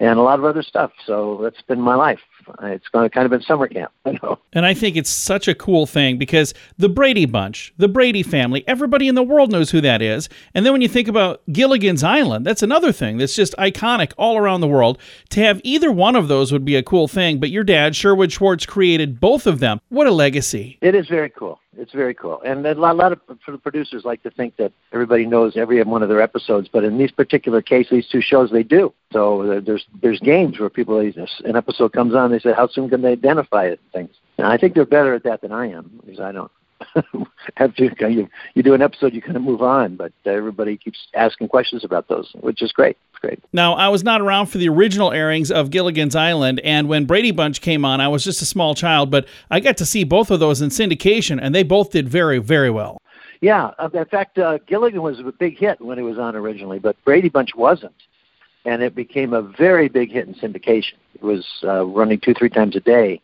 and 0.00 0.18
a 0.18 0.22
lot 0.22 0.38
of 0.38 0.44
other 0.44 0.62
stuff. 0.62 0.92
So 1.06 1.40
that's 1.42 1.62
been 1.62 1.80
my 1.80 1.94
life 1.94 2.20
Uh, 2.62 2.66
it's 2.66 2.88
kind 2.88 3.10
of 3.16 3.30
been 3.30 3.42
summer 3.42 3.68
camp. 3.68 3.92
I 4.04 4.18
know. 4.22 4.38
And 4.52 4.64
I 4.64 4.74
think 4.74 4.96
it's 4.96 5.10
such 5.10 5.48
a 5.48 5.54
cool 5.54 5.86
thing 5.86 6.18
because 6.18 6.54
the 6.76 6.88
Brady 6.88 7.26
Bunch, 7.26 7.72
the 7.76 7.88
Brady 7.88 8.22
family, 8.22 8.64
everybody 8.66 9.08
in 9.08 9.14
the 9.14 9.22
world 9.22 9.52
knows 9.52 9.70
who 9.70 9.80
that 9.82 10.02
is. 10.02 10.28
And 10.54 10.64
then 10.64 10.72
when 10.72 10.82
you 10.82 10.88
think 10.88 11.08
about 11.08 11.42
Gilligan's 11.52 12.02
Island, 12.02 12.46
that's 12.46 12.62
another 12.62 12.92
thing 12.92 13.18
that's 13.18 13.34
just 13.34 13.54
iconic 13.56 14.12
all 14.16 14.36
around 14.36 14.60
the 14.60 14.68
world. 14.68 14.98
To 15.30 15.40
have 15.40 15.60
either 15.64 15.92
one 15.92 16.16
of 16.16 16.28
those 16.28 16.52
would 16.52 16.64
be 16.64 16.76
a 16.76 16.82
cool 16.82 17.08
thing, 17.08 17.38
but 17.38 17.50
your 17.50 17.64
dad, 17.64 17.94
Sherwood 17.94 18.32
Schwartz, 18.32 18.66
created 18.66 19.20
both 19.20 19.46
of 19.46 19.60
them. 19.60 19.80
What 19.88 20.06
a 20.06 20.12
legacy. 20.12 20.78
It 20.80 20.94
is 20.94 21.08
very 21.08 21.30
cool. 21.30 21.60
It's 21.78 21.92
very 21.92 22.12
cool. 22.12 22.40
And 22.44 22.66
a 22.66 22.74
lot, 22.74 22.94
a 22.94 22.98
lot 22.98 23.12
of 23.12 23.20
producers 23.62 24.04
like 24.04 24.22
to 24.24 24.30
think 24.30 24.56
that 24.56 24.72
everybody 24.92 25.26
knows 25.26 25.56
every 25.56 25.80
one 25.84 26.02
of 26.02 26.08
their 26.08 26.20
episodes, 26.20 26.68
but 26.70 26.82
in 26.82 26.98
these 26.98 27.12
particular 27.12 27.62
cases, 27.62 27.90
these 27.90 28.08
two 28.08 28.20
shows, 28.20 28.50
they 28.50 28.64
do. 28.64 28.92
So 29.12 29.42
uh, 29.42 29.60
there's 29.64 29.86
there's 30.02 30.18
games 30.20 30.58
where 30.58 30.68
people 30.68 30.98
an 30.98 31.56
episode 31.56 31.92
comes 31.92 32.14
on, 32.14 32.32
they 32.32 32.40
say 32.40 32.52
how 32.52 32.66
soon 32.66 32.88
can 32.90 33.02
they 33.02 33.12
identify 33.12 33.66
it 33.66 33.80
and 33.80 33.92
things. 33.92 34.16
And 34.38 34.46
I 34.46 34.56
think 34.56 34.74
they're 34.74 34.84
better 34.84 35.14
at 35.14 35.22
that 35.22 35.40
than 35.40 35.52
I 35.52 35.68
am 35.68 36.00
because 36.04 36.20
I 36.20 36.32
don't. 36.32 36.50
have 37.56 37.74
to 37.74 37.90
you, 38.08 38.28
you 38.54 38.62
do 38.62 38.74
an 38.74 38.82
episode, 38.82 39.12
you 39.12 39.20
kind 39.20 39.36
of 39.36 39.42
move 39.42 39.62
on, 39.62 39.96
but 39.96 40.12
everybody 40.24 40.76
keeps 40.76 41.08
asking 41.14 41.48
questions 41.48 41.84
about 41.84 42.08
those, 42.08 42.30
which 42.40 42.62
is 42.62 42.72
great. 42.72 42.96
Great. 43.20 43.40
Now, 43.52 43.74
I 43.74 43.88
was 43.88 44.04
not 44.04 44.20
around 44.20 44.46
for 44.46 44.58
the 44.58 44.68
original 44.68 45.12
airings 45.12 45.50
of 45.50 45.70
Gilligan's 45.70 46.14
Island, 46.14 46.60
and 46.62 46.88
when 46.88 47.04
Brady 47.04 47.32
Bunch 47.32 47.60
came 47.60 47.84
on, 47.84 48.00
I 48.00 48.06
was 48.06 48.22
just 48.22 48.40
a 48.42 48.46
small 48.46 48.74
child, 48.74 49.10
but 49.10 49.26
I 49.50 49.58
got 49.58 49.76
to 49.78 49.86
see 49.86 50.04
both 50.04 50.30
of 50.30 50.38
those 50.38 50.60
in 50.60 50.70
syndication, 50.70 51.38
and 51.42 51.52
they 51.52 51.64
both 51.64 51.90
did 51.90 52.08
very, 52.08 52.38
very 52.38 52.70
well. 52.70 53.00
Yeah, 53.40 53.72
uh, 53.78 53.88
in 53.92 54.04
fact, 54.04 54.38
uh, 54.38 54.58
Gilligan 54.66 55.02
was 55.02 55.18
a 55.18 55.32
big 55.32 55.58
hit 55.58 55.80
when 55.80 55.98
it 55.98 56.02
was 56.02 56.18
on 56.18 56.36
originally, 56.36 56.78
but 56.78 56.96
Brady 57.04 57.28
Bunch 57.28 57.54
wasn't, 57.56 57.94
and 58.64 58.82
it 58.82 58.94
became 58.94 59.32
a 59.32 59.42
very 59.42 59.88
big 59.88 60.12
hit 60.12 60.28
in 60.28 60.34
syndication. 60.34 60.94
It 61.14 61.22
was 61.22 61.44
uh, 61.64 61.84
running 61.86 62.20
two, 62.20 62.34
three 62.34 62.50
times 62.50 62.76
a 62.76 62.80
day 62.80 63.20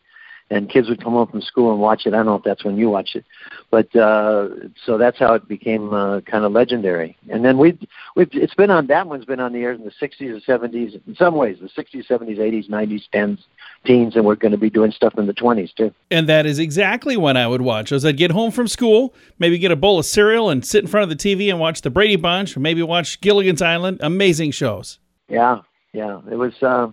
and 0.49 0.69
kids 0.69 0.89
would 0.89 1.03
come 1.03 1.13
home 1.13 1.27
from 1.27 1.41
school 1.41 1.71
and 1.71 1.81
watch 1.81 2.05
it. 2.05 2.13
I 2.13 2.17
don't 2.17 2.27
know 2.27 2.35
if 2.35 2.43
that's 2.43 2.63
when 2.63 2.77
you 2.77 2.89
watch 2.89 3.15
it, 3.15 3.25
but 3.71 3.93
uh, 3.95 4.49
so 4.85 4.97
that's 4.97 5.17
how 5.17 5.33
it 5.33 5.47
became 5.47 5.93
uh, 5.93 6.21
kind 6.21 6.45
of 6.45 6.51
legendary. 6.51 7.17
And 7.29 7.43
then 7.43 7.57
we 7.57 7.77
we've 8.15 8.29
it's 8.31 8.53
been 8.53 8.69
on 8.69 8.87
that 8.87 9.07
one's 9.07 9.25
been 9.25 9.39
on 9.39 9.53
the 9.53 9.59
air 9.59 9.71
in 9.71 9.83
the 9.83 9.91
60s 9.91 10.19
and 10.19 10.43
70s. 10.43 11.01
In 11.07 11.15
some 11.15 11.35
ways, 11.35 11.57
the 11.59 11.69
60s, 11.69 12.07
70s, 12.07 12.37
80s, 12.37 12.69
90s, 12.69 13.03
10s, 13.13 13.39
teens, 13.85 14.15
and 14.15 14.25
we're 14.25 14.35
going 14.35 14.51
to 14.51 14.57
be 14.57 14.69
doing 14.69 14.91
stuff 14.91 15.17
in 15.17 15.25
the 15.25 15.33
20s 15.33 15.73
too. 15.73 15.93
And 16.11 16.29
that 16.29 16.45
is 16.45 16.59
exactly 16.59 17.17
when 17.17 17.37
I 17.37 17.47
would 17.47 17.61
watch. 17.61 17.91
As 17.91 18.05
I'd 18.05 18.17
get 18.17 18.31
home 18.31 18.51
from 18.51 18.67
school, 18.67 19.13
maybe 19.39 19.57
get 19.57 19.71
a 19.71 19.75
bowl 19.75 19.99
of 19.99 20.05
cereal 20.05 20.49
and 20.49 20.63
sit 20.65 20.83
in 20.83 20.87
front 20.87 21.09
of 21.11 21.17
the 21.17 21.35
TV 21.35 21.49
and 21.49 21.59
watch 21.59 21.81
the 21.81 21.89
Brady 21.89 22.17
Bunch, 22.17 22.55
or 22.55 22.59
maybe 22.59 22.83
watch 22.83 23.19
Gilligan's 23.21 23.61
Island. 23.61 23.99
Amazing 24.01 24.51
shows. 24.51 24.99
Yeah, 25.27 25.61
yeah, 25.93 26.21
it 26.29 26.35
was. 26.35 26.53
Uh, 26.61 26.91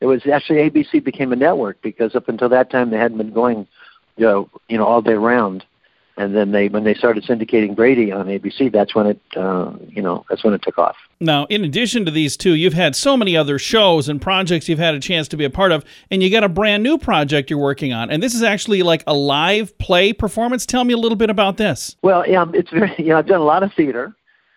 it 0.00 0.06
was 0.06 0.26
actually 0.26 0.58
ABC 0.68 1.02
became 1.02 1.32
a 1.32 1.36
network 1.36 1.80
because 1.82 2.14
up 2.14 2.28
until 2.28 2.48
that 2.50 2.70
time 2.70 2.90
they 2.90 2.98
hadn't 2.98 3.18
been 3.18 3.32
going, 3.32 3.66
you 4.16 4.26
know, 4.26 4.50
you 4.68 4.78
know 4.78 4.84
all 4.84 5.02
day 5.02 5.14
round. 5.14 5.64
And 6.18 6.34
then 6.34 6.50
they, 6.52 6.68
when 6.68 6.84
they 6.84 6.94
started 6.94 7.24
syndicating 7.24 7.76
Brady 7.76 8.10
on 8.10 8.26
ABC, 8.26 8.72
that's 8.72 8.94
when 8.94 9.06
it, 9.06 9.20
uh, 9.36 9.72
you 9.90 10.00
know, 10.00 10.24
that's 10.30 10.42
when 10.42 10.54
it 10.54 10.62
took 10.62 10.78
off. 10.78 10.96
Now, 11.20 11.44
in 11.46 11.62
addition 11.62 12.06
to 12.06 12.10
these 12.10 12.38
two, 12.38 12.54
you've 12.54 12.72
had 12.72 12.96
so 12.96 13.18
many 13.18 13.36
other 13.36 13.58
shows 13.58 14.08
and 14.08 14.20
projects 14.20 14.66
you've 14.66 14.78
had 14.78 14.94
a 14.94 14.98
chance 14.98 15.28
to 15.28 15.36
be 15.36 15.44
a 15.44 15.50
part 15.50 15.72
of, 15.72 15.84
and 16.10 16.22
you 16.22 16.30
got 16.30 16.42
a 16.42 16.48
brand 16.48 16.82
new 16.82 16.96
project 16.96 17.50
you're 17.50 17.58
working 17.58 17.92
on. 17.92 18.10
And 18.10 18.22
this 18.22 18.34
is 18.34 18.42
actually 18.42 18.82
like 18.82 19.04
a 19.06 19.12
live 19.12 19.76
play 19.76 20.14
performance. 20.14 20.64
Tell 20.64 20.84
me 20.84 20.94
a 20.94 20.98
little 20.98 21.16
bit 21.16 21.28
about 21.28 21.58
this. 21.58 21.96
Well, 22.00 22.26
yeah, 22.26 22.46
it's 22.54 22.70
very, 22.70 22.94
you 22.98 23.08
know, 23.08 23.18
I've 23.18 23.26
done 23.26 23.42
a 23.42 23.44
lot 23.44 23.62
of 23.62 23.74
theater, 23.74 24.16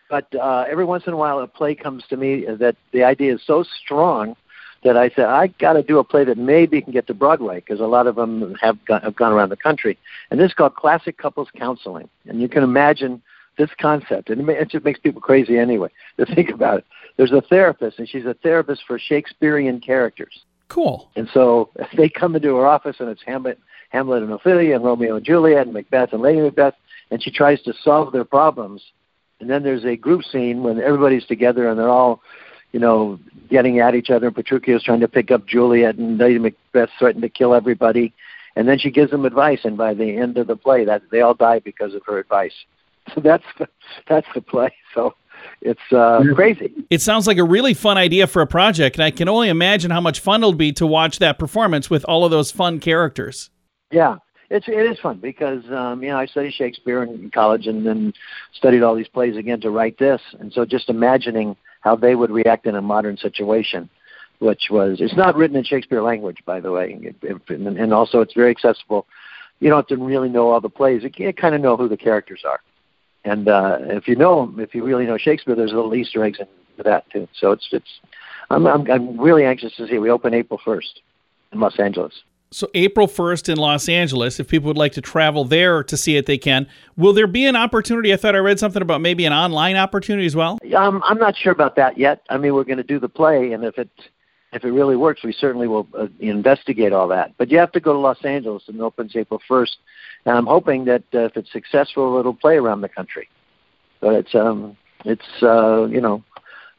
but 0.10 0.34
uh, 0.36 0.64
every 0.70 0.86
once 0.86 1.08
in 1.08 1.14
a 1.14 1.18
while 1.18 1.40
a 1.40 1.48
play 1.48 1.76
comes 1.76 2.06
to 2.08 2.16
me 2.16 2.46
that 2.46 2.78
the 2.94 3.04
idea 3.04 3.36
is 3.36 3.42
so 3.46 3.64
strong 3.84 4.38
that 4.84 4.98
I 4.98 5.10
said 5.10 5.26
I 5.26 5.48
got 5.48 5.74
to 5.74 5.84
do 5.84 6.00
a 6.00 6.04
play 6.04 6.24
that 6.24 6.38
maybe 6.38 6.82
can 6.82 6.94
get 6.94 7.08
to 7.08 7.14
Broadway 7.14 7.60
because 7.60 7.80
a 7.80 7.86
lot 7.86 8.08
of 8.08 8.16
them 8.16 8.56
have 8.62 8.84
gone, 8.86 9.02
have 9.02 9.16
gone 9.16 9.34
around 9.34 9.50
the 9.50 9.58
country. 9.58 9.98
And 10.32 10.40
this 10.40 10.48
is 10.48 10.54
called 10.54 10.76
Classic 10.76 11.18
Couples 11.18 11.50
Counseling, 11.58 12.10
and 12.28 12.42
you 12.42 12.50
can 12.50 12.64
imagine 12.64 13.22
this 13.58 13.70
concept, 13.80 14.30
and 14.30 14.50
it 14.50 14.70
just 14.70 14.86
makes 14.86 15.00
people 15.00 15.22
crazy 15.22 15.58
anyway 15.58 15.90
to 16.18 16.26
think 16.34 16.50
about 16.50 16.80
it. 16.80 16.86
There's 17.18 17.32
a 17.32 17.42
therapist, 17.42 18.00
and 18.00 18.08
she's 18.08 18.26
a 18.26 18.34
therapist 18.36 18.84
for 18.88 18.98
Shakespearean 18.98 19.82
characters. 19.82 20.44
Cool. 20.70 21.10
And 21.16 21.28
so 21.34 21.70
they 21.98 22.10
come 22.10 22.36
into 22.36 22.56
her 22.56 22.66
office, 22.66 22.96
and 23.00 23.10
it's 23.10 23.22
Hamlet, 23.26 23.60
Hamlet 23.90 24.24
and 24.24 24.32
Ophelia, 24.32 24.76
and 24.76 24.84
Romeo 24.84 25.18
and 25.18 25.26
Juliet, 25.26 25.66
and 25.66 25.74
Macbeth 25.74 26.14
and 26.14 26.22
Lady 26.22 26.42
Macbeth, 26.42 26.76
and 27.12 27.22
she 27.22 27.32
tries 27.32 27.62
to 27.64 27.74
solve 27.84 28.14
their 28.14 28.24
problems. 28.24 28.82
And 29.40 29.50
then 29.50 29.64
there's 29.64 29.86
a 29.86 29.96
group 29.96 30.24
scene 30.24 30.64
when 30.64 30.82
everybody's 30.82 31.26
together 31.26 31.70
and 31.70 31.80
they're 31.80 31.90
all 31.90 32.22
you 32.72 32.80
know, 32.80 33.20
getting 33.50 33.80
at 33.80 33.96
each 33.96 34.10
other. 34.10 34.28
And 34.28 34.36
Petruchio's 34.36 34.84
trying 34.84 35.00
to 35.00 35.08
pick 35.08 35.32
up 35.32 35.46
Juliet, 35.46 35.96
and 35.96 36.18
Lady 36.18 36.40
Macbeth 36.40 36.90
threatened 36.98 37.24
to 37.24 37.30
kill 37.30 37.54
everybody. 37.54 38.14
And 38.56 38.68
then 38.68 38.80
she 38.80 38.92
gives 38.92 39.12
them 39.12 39.26
advice, 39.26 39.60
and 39.64 39.78
by 39.78 39.94
the 39.94 40.18
end 40.18 40.38
of 40.38 40.48
the 40.48 40.56
play, 40.56 40.86
that 40.86 41.04
they 41.12 41.22
all 41.22 41.34
die 41.34 41.60
because 41.60 41.94
of 41.94 42.02
her 42.06 42.20
advice. 42.20 42.54
So 43.16 43.22
that's 43.22 43.46
the, 43.58 43.68
that's 44.08 44.28
the 44.36 44.42
play. 44.42 44.70
So 44.94 45.16
it's 45.62 45.82
uh, 45.92 46.22
crazy. 46.36 46.72
It 46.90 47.02
sounds 47.02 47.28
like 47.28 47.38
a 47.38 47.44
really 47.44 47.74
fun 47.74 47.98
idea 47.98 48.28
for 48.28 48.42
a 48.42 48.48
project, 48.48 48.98
and 48.98 49.04
I 49.04 49.12
can 49.12 49.28
only 49.28 49.50
imagine 49.50 49.90
how 49.92 50.02
much 50.02 50.20
fun 50.20 50.42
it'll 50.42 50.54
be 50.54 50.72
to 50.74 50.86
watch 50.86 51.18
that 51.20 51.40
performance 51.40 51.90
with 51.90 52.06
all 52.06 52.24
of 52.24 52.32
those 52.32 52.52
fun 52.52 52.80
characters. 52.80 53.50
Yeah, 53.92 54.18
it's 54.50 54.68
it 54.68 54.92
is 54.92 55.00
fun 55.00 55.18
because 55.18 55.64
um, 55.72 56.04
you 56.04 56.10
know 56.10 56.18
I 56.18 56.26
studied 56.26 56.54
Shakespeare 56.54 57.04
in 57.04 57.32
college 57.32 57.68
and 57.68 57.86
then 57.86 58.14
studied 58.54 58.84
all 58.84 58.96
these 58.96 59.08
plays 59.08 59.36
again 59.36 59.60
to 59.62 59.70
write 59.70 59.98
this, 59.98 60.22
and 60.40 60.54
so 60.54 60.66
just 60.66 60.90
imagining 60.90 61.56
how 61.82 61.96
they 61.96 62.16
would 62.16 62.32
react 62.32 62.66
in 62.66 62.76
a 62.76 62.82
modern 62.82 63.18
situation, 63.18 63.90
which 64.40 64.68
was 64.70 65.02
it's 65.02 65.16
not 65.16 65.36
written 65.36 65.58
in 65.58 65.64
Shakespeare 65.64 66.02
language, 66.02 66.38
by 66.46 66.60
the 66.60 66.72
way, 66.72 66.98
it, 67.02 67.16
it, 67.22 67.42
and 67.50 67.94
also 67.94 68.22
it's 68.22 68.34
very 68.34 68.52
accessible. 68.52 69.06
You 69.60 69.70
don't 69.70 69.80
have 69.80 69.98
to 69.98 70.04
really 70.04 70.30
know 70.30 70.50
all 70.50 70.62
the 70.62 70.70
plays; 70.70 71.04
you 71.04 71.10
can 71.10 71.34
kind 71.34 71.56
of 71.56 71.62
know 71.62 71.76
who 71.76 71.88
the 71.88 71.98
characters 71.98 72.44
are, 72.46 72.62
and 73.26 73.48
uh, 73.48 73.78
if 73.82 74.08
you 74.08 74.16
know 74.16 74.54
if 74.58 74.74
you 74.74 74.84
really 74.84 75.06
know 75.06 75.18
Shakespeare, 75.18 75.56
there's 75.56 75.74
little 75.74 75.96
Easter 75.96 76.24
eggs 76.24 76.40
in 76.40 76.48
that 76.84 77.10
too. 77.12 77.28
So 77.34 77.52
it's 77.52 77.68
it's 77.72 78.00
I'm 78.50 78.66
I'm, 78.68 78.90
I'm 78.90 79.20
really 79.20 79.46
anxious 79.46 79.76
to 79.76 79.88
see. 79.88 79.98
We 79.98 80.10
open 80.10 80.34
April 80.34 80.60
first 80.64 81.02
in 81.52 81.60
Los 81.60 81.80
Angeles. 81.80 82.14
So 82.52 82.68
April 82.74 83.08
1st 83.08 83.50
in 83.50 83.58
Los 83.58 83.88
Angeles, 83.88 84.40
if 84.40 84.48
people 84.48 84.68
would 84.68 84.78
like 84.78 84.94
to 84.94 85.02
travel 85.02 85.46
there 85.46 85.84
to 85.84 85.96
see 85.96 86.18
it, 86.18 86.26
they 86.26 86.40
can. 86.40 86.68
Will 86.98 87.14
there 87.14 87.28
be 87.28 87.46
an 87.46 87.56
opportunity? 87.56 88.12
I 88.12 88.18
thought 88.18 88.36
I 88.36 88.40
read 88.40 88.58
something 88.58 88.82
about 88.82 89.02
maybe 89.02 89.26
an 89.26 89.34
online 89.34 89.76
opportunity 89.76 90.26
as 90.26 90.36
well. 90.36 90.58
Um, 90.76 91.04
I'm 91.06 91.20
not 91.20 91.38
sure 91.38 91.52
about 91.52 91.76
that 91.76 92.00
yet. 92.00 92.24
I 92.28 92.38
mean, 92.38 92.56
we're 92.56 92.64
going 92.64 92.78
to 92.78 92.84
do 92.84 93.00
the 93.00 93.10
play, 93.10 93.52
and 93.52 93.64
if 93.64 93.78
it 93.78 93.90
if 94.52 94.64
it 94.66 94.72
really 94.72 94.96
works, 94.96 95.24
we 95.24 95.32
certainly 95.32 95.68
will 95.68 95.88
uh, 95.96 96.08
investigate 96.20 96.92
all 96.92 97.08
that. 97.10 97.36
But 97.38 97.52
you 97.52 97.60
have 97.60 97.72
to 97.74 97.80
go 97.80 97.94
to 97.94 98.00
Los 98.00 98.26
Angeles, 98.26 98.64
and 98.66 98.78
it 98.78 98.82
opens 98.82 99.16
April 99.16 99.40
1st. 99.48 99.76
And 100.26 100.36
I'm 100.36 100.48
hoping 100.48 100.86
that 100.86 101.04
uh, 101.14 101.20
if 101.20 101.38
it's 101.38 101.52
successful, 101.52 102.18
it'll 102.18 102.34
play 102.34 102.56
around 102.56 102.82
the 102.82 102.90
country. 102.90 103.30
But 104.00 104.16
it's 104.16 104.34
um, 104.34 104.76
it's 105.06 105.44
uh, 105.44 105.86
you 105.86 106.02
know, 106.02 106.24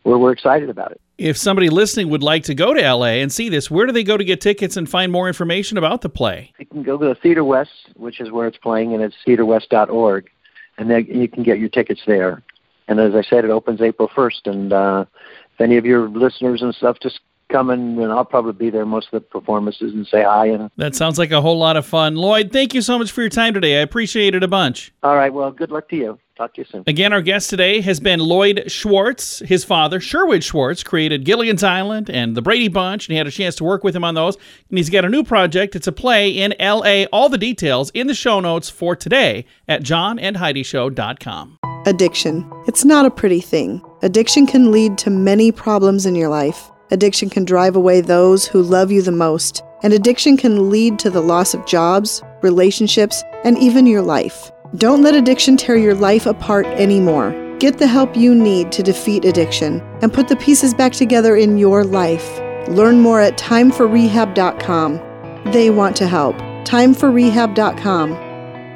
we're 0.02 0.18
we're 0.18 0.32
excited 0.32 0.68
about 0.68 0.90
it 0.90 1.00
if 1.20 1.36
somebody 1.36 1.68
listening 1.68 2.08
would 2.08 2.22
like 2.22 2.44
to 2.44 2.54
go 2.54 2.72
to 2.72 2.80
LA 2.80 3.20
and 3.20 3.30
see 3.30 3.50
this, 3.50 3.70
where 3.70 3.84
do 3.84 3.92
they 3.92 4.02
go 4.02 4.16
to 4.16 4.24
get 4.24 4.40
tickets 4.40 4.76
and 4.76 4.88
find 4.88 5.12
more 5.12 5.28
information 5.28 5.76
about 5.76 6.00
the 6.00 6.08
play? 6.08 6.52
You 6.58 6.64
can 6.64 6.82
go 6.82 6.96
to 6.96 7.08
the 7.08 7.14
Theater 7.14 7.44
West, 7.44 7.90
which 7.94 8.20
is 8.20 8.30
where 8.30 8.48
it's 8.48 8.56
playing, 8.56 8.94
and 8.94 9.02
it's 9.02 9.16
theaterwest.org, 9.26 10.30
and 10.78 10.90
then 10.90 11.06
you 11.06 11.28
can 11.28 11.42
get 11.42 11.58
your 11.58 11.68
tickets 11.68 12.00
there. 12.06 12.42
And 12.88 12.98
as 12.98 13.14
I 13.14 13.22
said, 13.22 13.44
it 13.44 13.50
opens 13.50 13.82
April 13.82 14.08
1st, 14.08 14.46
and 14.46 14.72
uh, 14.72 15.04
if 15.52 15.60
any 15.60 15.76
of 15.76 15.84
your 15.84 16.08
listeners 16.08 16.62
and 16.62 16.74
stuff 16.74 16.96
just 17.02 17.20
come 17.50 17.68
in, 17.68 17.98
and 18.00 18.10
I'll 18.10 18.24
probably 18.24 18.52
be 18.52 18.70
there 18.70 18.86
most 18.86 19.08
of 19.12 19.12
the 19.12 19.20
performances 19.20 19.92
and 19.92 20.06
say 20.06 20.22
hi. 20.22 20.46
And 20.46 20.70
that 20.76 20.94
sounds 20.94 21.18
like 21.18 21.32
a 21.32 21.42
whole 21.42 21.58
lot 21.58 21.76
of 21.76 21.84
fun, 21.84 22.16
Lloyd. 22.16 22.50
Thank 22.50 22.72
you 22.72 22.80
so 22.80 22.98
much 22.98 23.10
for 23.10 23.20
your 23.20 23.30
time 23.30 23.52
today. 23.52 23.78
I 23.78 23.82
appreciate 23.82 24.34
it 24.34 24.42
a 24.42 24.48
bunch. 24.48 24.92
All 25.02 25.16
right. 25.16 25.32
Well, 25.32 25.50
good 25.50 25.70
luck 25.70 25.88
to 25.90 25.96
you. 25.96 26.18
Talk 26.40 26.54
to 26.54 26.62
you 26.62 26.64
soon. 26.64 26.84
Again, 26.86 27.12
our 27.12 27.20
guest 27.20 27.50
today 27.50 27.82
has 27.82 28.00
been 28.00 28.18
Lloyd 28.18 28.72
Schwartz. 28.72 29.40
His 29.40 29.62
father, 29.62 30.00
Sherwood 30.00 30.42
Schwartz, 30.42 30.82
created 30.82 31.26
Gilligan's 31.26 31.62
Island 31.62 32.08
and 32.08 32.34
The 32.34 32.40
Brady 32.40 32.68
Bunch, 32.68 33.06
and 33.06 33.12
he 33.12 33.18
had 33.18 33.26
a 33.26 33.30
chance 33.30 33.56
to 33.56 33.64
work 33.64 33.84
with 33.84 33.94
him 33.94 34.04
on 34.04 34.14
those. 34.14 34.36
And 34.70 34.78
he's 34.78 34.88
got 34.88 35.04
a 35.04 35.10
new 35.10 35.22
project. 35.22 35.76
It's 35.76 35.86
a 35.86 35.92
play 35.92 36.30
in 36.30 36.54
L.A. 36.58 37.04
All 37.08 37.28
the 37.28 37.36
details 37.36 37.90
in 37.90 38.06
the 38.06 38.14
show 38.14 38.40
notes 38.40 38.70
for 38.70 38.96
today 38.96 39.44
at 39.68 39.82
johnandheidishow.com. 39.82 41.58
Addiction. 41.84 42.50
It's 42.66 42.86
not 42.86 43.04
a 43.04 43.10
pretty 43.10 43.42
thing. 43.42 43.82
Addiction 44.00 44.46
can 44.46 44.72
lead 44.72 44.96
to 44.96 45.10
many 45.10 45.52
problems 45.52 46.06
in 46.06 46.14
your 46.14 46.30
life. 46.30 46.70
Addiction 46.90 47.28
can 47.28 47.44
drive 47.44 47.76
away 47.76 48.00
those 48.00 48.46
who 48.46 48.62
love 48.62 48.90
you 48.90 49.02
the 49.02 49.12
most. 49.12 49.62
And 49.82 49.92
addiction 49.92 50.38
can 50.38 50.70
lead 50.70 50.98
to 51.00 51.10
the 51.10 51.20
loss 51.20 51.52
of 51.52 51.66
jobs, 51.66 52.22
relationships, 52.40 53.22
and 53.44 53.58
even 53.58 53.86
your 53.86 54.00
life. 54.00 54.50
Don't 54.76 55.02
let 55.02 55.16
addiction 55.16 55.56
tear 55.56 55.76
your 55.76 55.94
life 55.94 56.26
apart 56.26 56.66
anymore. 56.66 57.34
Get 57.58 57.78
the 57.78 57.86
help 57.88 58.16
you 58.16 58.34
need 58.34 58.72
to 58.72 58.82
defeat 58.82 59.24
addiction 59.24 59.80
and 60.00 60.12
put 60.12 60.28
the 60.28 60.36
pieces 60.36 60.74
back 60.74 60.92
together 60.92 61.36
in 61.36 61.58
your 61.58 61.84
life. 61.84 62.38
Learn 62.68 63.00
more 63.00 63.20
at 63.20 63.36
timeforrehab.com. 63.36 65.52
They 65.52 65.70
want 65.70 65.96
to 65.96 66.06
help. 66.06 66.36
Timeforrehab.com. 66.36 68.10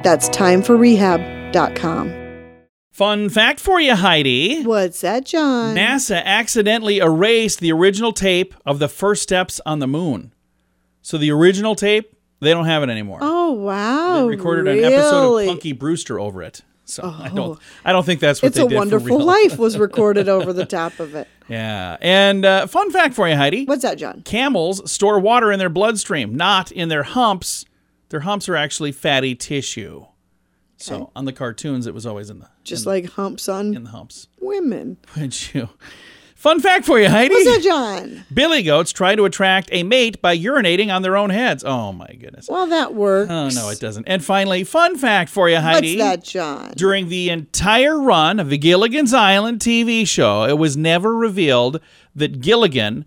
That's 0.02 0.28
timeforrehab.com. 0.30 2.24
Fun 2.90 3.28
fact 3.28 3.60
for 3.60 3.80
you, 3.80 3.94
Heidi. 3.94 4.62
What's 4.62 5.00
that, 5.00 5.26
John? 5.26 5.76
NASA 5.76 6.22
accidentally 6.24 6.98
erased 6.98 7.60
the 7.60 7.72
original 7.72 8.12
tape 8.12 8.54
of 8.66 8.78
the 8.78 8.88
first 8.88 9.22
steps 9.22 9.60
on 9.66 9.78
the 9.78 9.88
moon. 9.88 10.32
So 11.02 11.18
the 11.18 11.30
original 11.30 11.74
tape, 11.74 12.13
they 12.44 12.52
don't 12.52 12.66
have 12.66 12.82
it 12.82 12.88
anymore. 12.90 13.18
Oh 13.20 13.52
wow! 13.52 14.20
they 14.22 14.28
recorded 14.36 14.66
really? 14.66 14.84
an 14.84 14.92
episode 14.92 15.38
of 15.40 15.46
Punky 15.48 15.72
Brewster 15.72 16.20
over 16.20 16.42
it. 16.42 16.60
So 16.86 17.02
I 17.02 17.30
don't 17.34 17.58
I 17.84 17.92
don't 17.92 18.04
think 18.04 18.20
that's 18.20 18.42
what 18.42 18.48
It's 18.48 18.56
they 18.58 18.62
a 18.64 18.68
did 18.68 18.76
Wonderful. 18.76 19.18
Life 19.18 19.58
was 19.58 19.78
recorded 19.88 20.28
over 20.28 20.52
the 20.52 20.66
top 20.66 21.00
of 21.00 21.14
it. 21.14 21.26
Yeah. 21.48 21.96
And 22.00 22.44
uh, 22.44 22.66
fun 22.66 22.90
fact 22.90 23.14
for 23.14 23.26
you, 23.26 23.36
Heidi. 23.36 23.64
What's 23.64 23.82
that, 23.82 23.96
John? 23.96 24.20
Camels 24.22 24.90
store 24.90 25.18
water 25.18 25.50
in 25.50 25.58
their 25.58 25.70
bloodstream, 25.70 26.34
not 26.34 26.70
in 26.70 26.90
their 26.90 27.02
humps. 27.04 27.64
Their 28.10 28.20
humps 28.20 28.48
are 28.50 28.56
actually 28.56 28.92
fatty 28.92 29.34
tissue. 29.34 30.04
So 30.76 30.94
Okay. 30.94 31.06
on 31.16 31.24
the 31.24 31.32
cartoons, 31.32 31.86
it 31.86 31.94
was 31.94 32.04
always 32.04 32.28
in 32.28 32.40
the 32.40 32.48
Just 32.64 32.84
like 32.84 33.06
humps 33.12 33.48
on 33.48 33.74
in 33.74 33.84
the 33.84 33.90
humps. 33.90 34.28
women. 34.40 34.98
Would 35.16 35.54
you? 35.54 35.70
Fun 36.44 36.60
fact 36.60 36.84
for 36.84 37.00
you, 37.00 37.08
Heidi. 37.08 37.32
What's 37.32 37.46
that, 37.46 37.62
John? 37.62 38.22
Billy 38.30 38.62
goats 38.62 38.92
try 38.92 39.16
to 39.16 39.24
attract 39.24 39.70
a 39.72 39.82
mate 39.82 40.20
by 40.20 40.36
urinating 40.36 40.94
on 40.94 41.00
their 41.00 41.16
own 41.16 41.30
heads. 41.30 41.64
Oh 41.64 41.90
my 41.90 42.06
goodness. 42.20 42.50
Well, 42.50 42.66
that 42.66 42.94
works. 42.94 43.30
Oh 43.30 43.48
no, 43.48 43.70
it 43.70 43.80
doesn't. 43.80 44.04
And 44.06 44.22
finally, 44.22 44.62
fun 44.62 44.98
fact 44.98 45.30
for 45.30 45.48
you, 45.48 45.56
Heidi. 45.56 45.96
What's 45.96 46.10
that, 46.10 46.22
John? 46.22 46.74
During 46.76 47.08
the 47.08 47.30
entire 47.30 47.98
run 47.98 48.38
of 48.38 48.50
the 48.50 48.58
Gilligan's 48.58 49.14
Island 49.14 49.60
TV 49.60 50.06
show, 50.06 50.44
it 50.44 50.58
was 50.58 50.76
never 50.76 51.16
revealed 51.16 51.80
that 52.14 52.42
Gilligan 52.42 53.06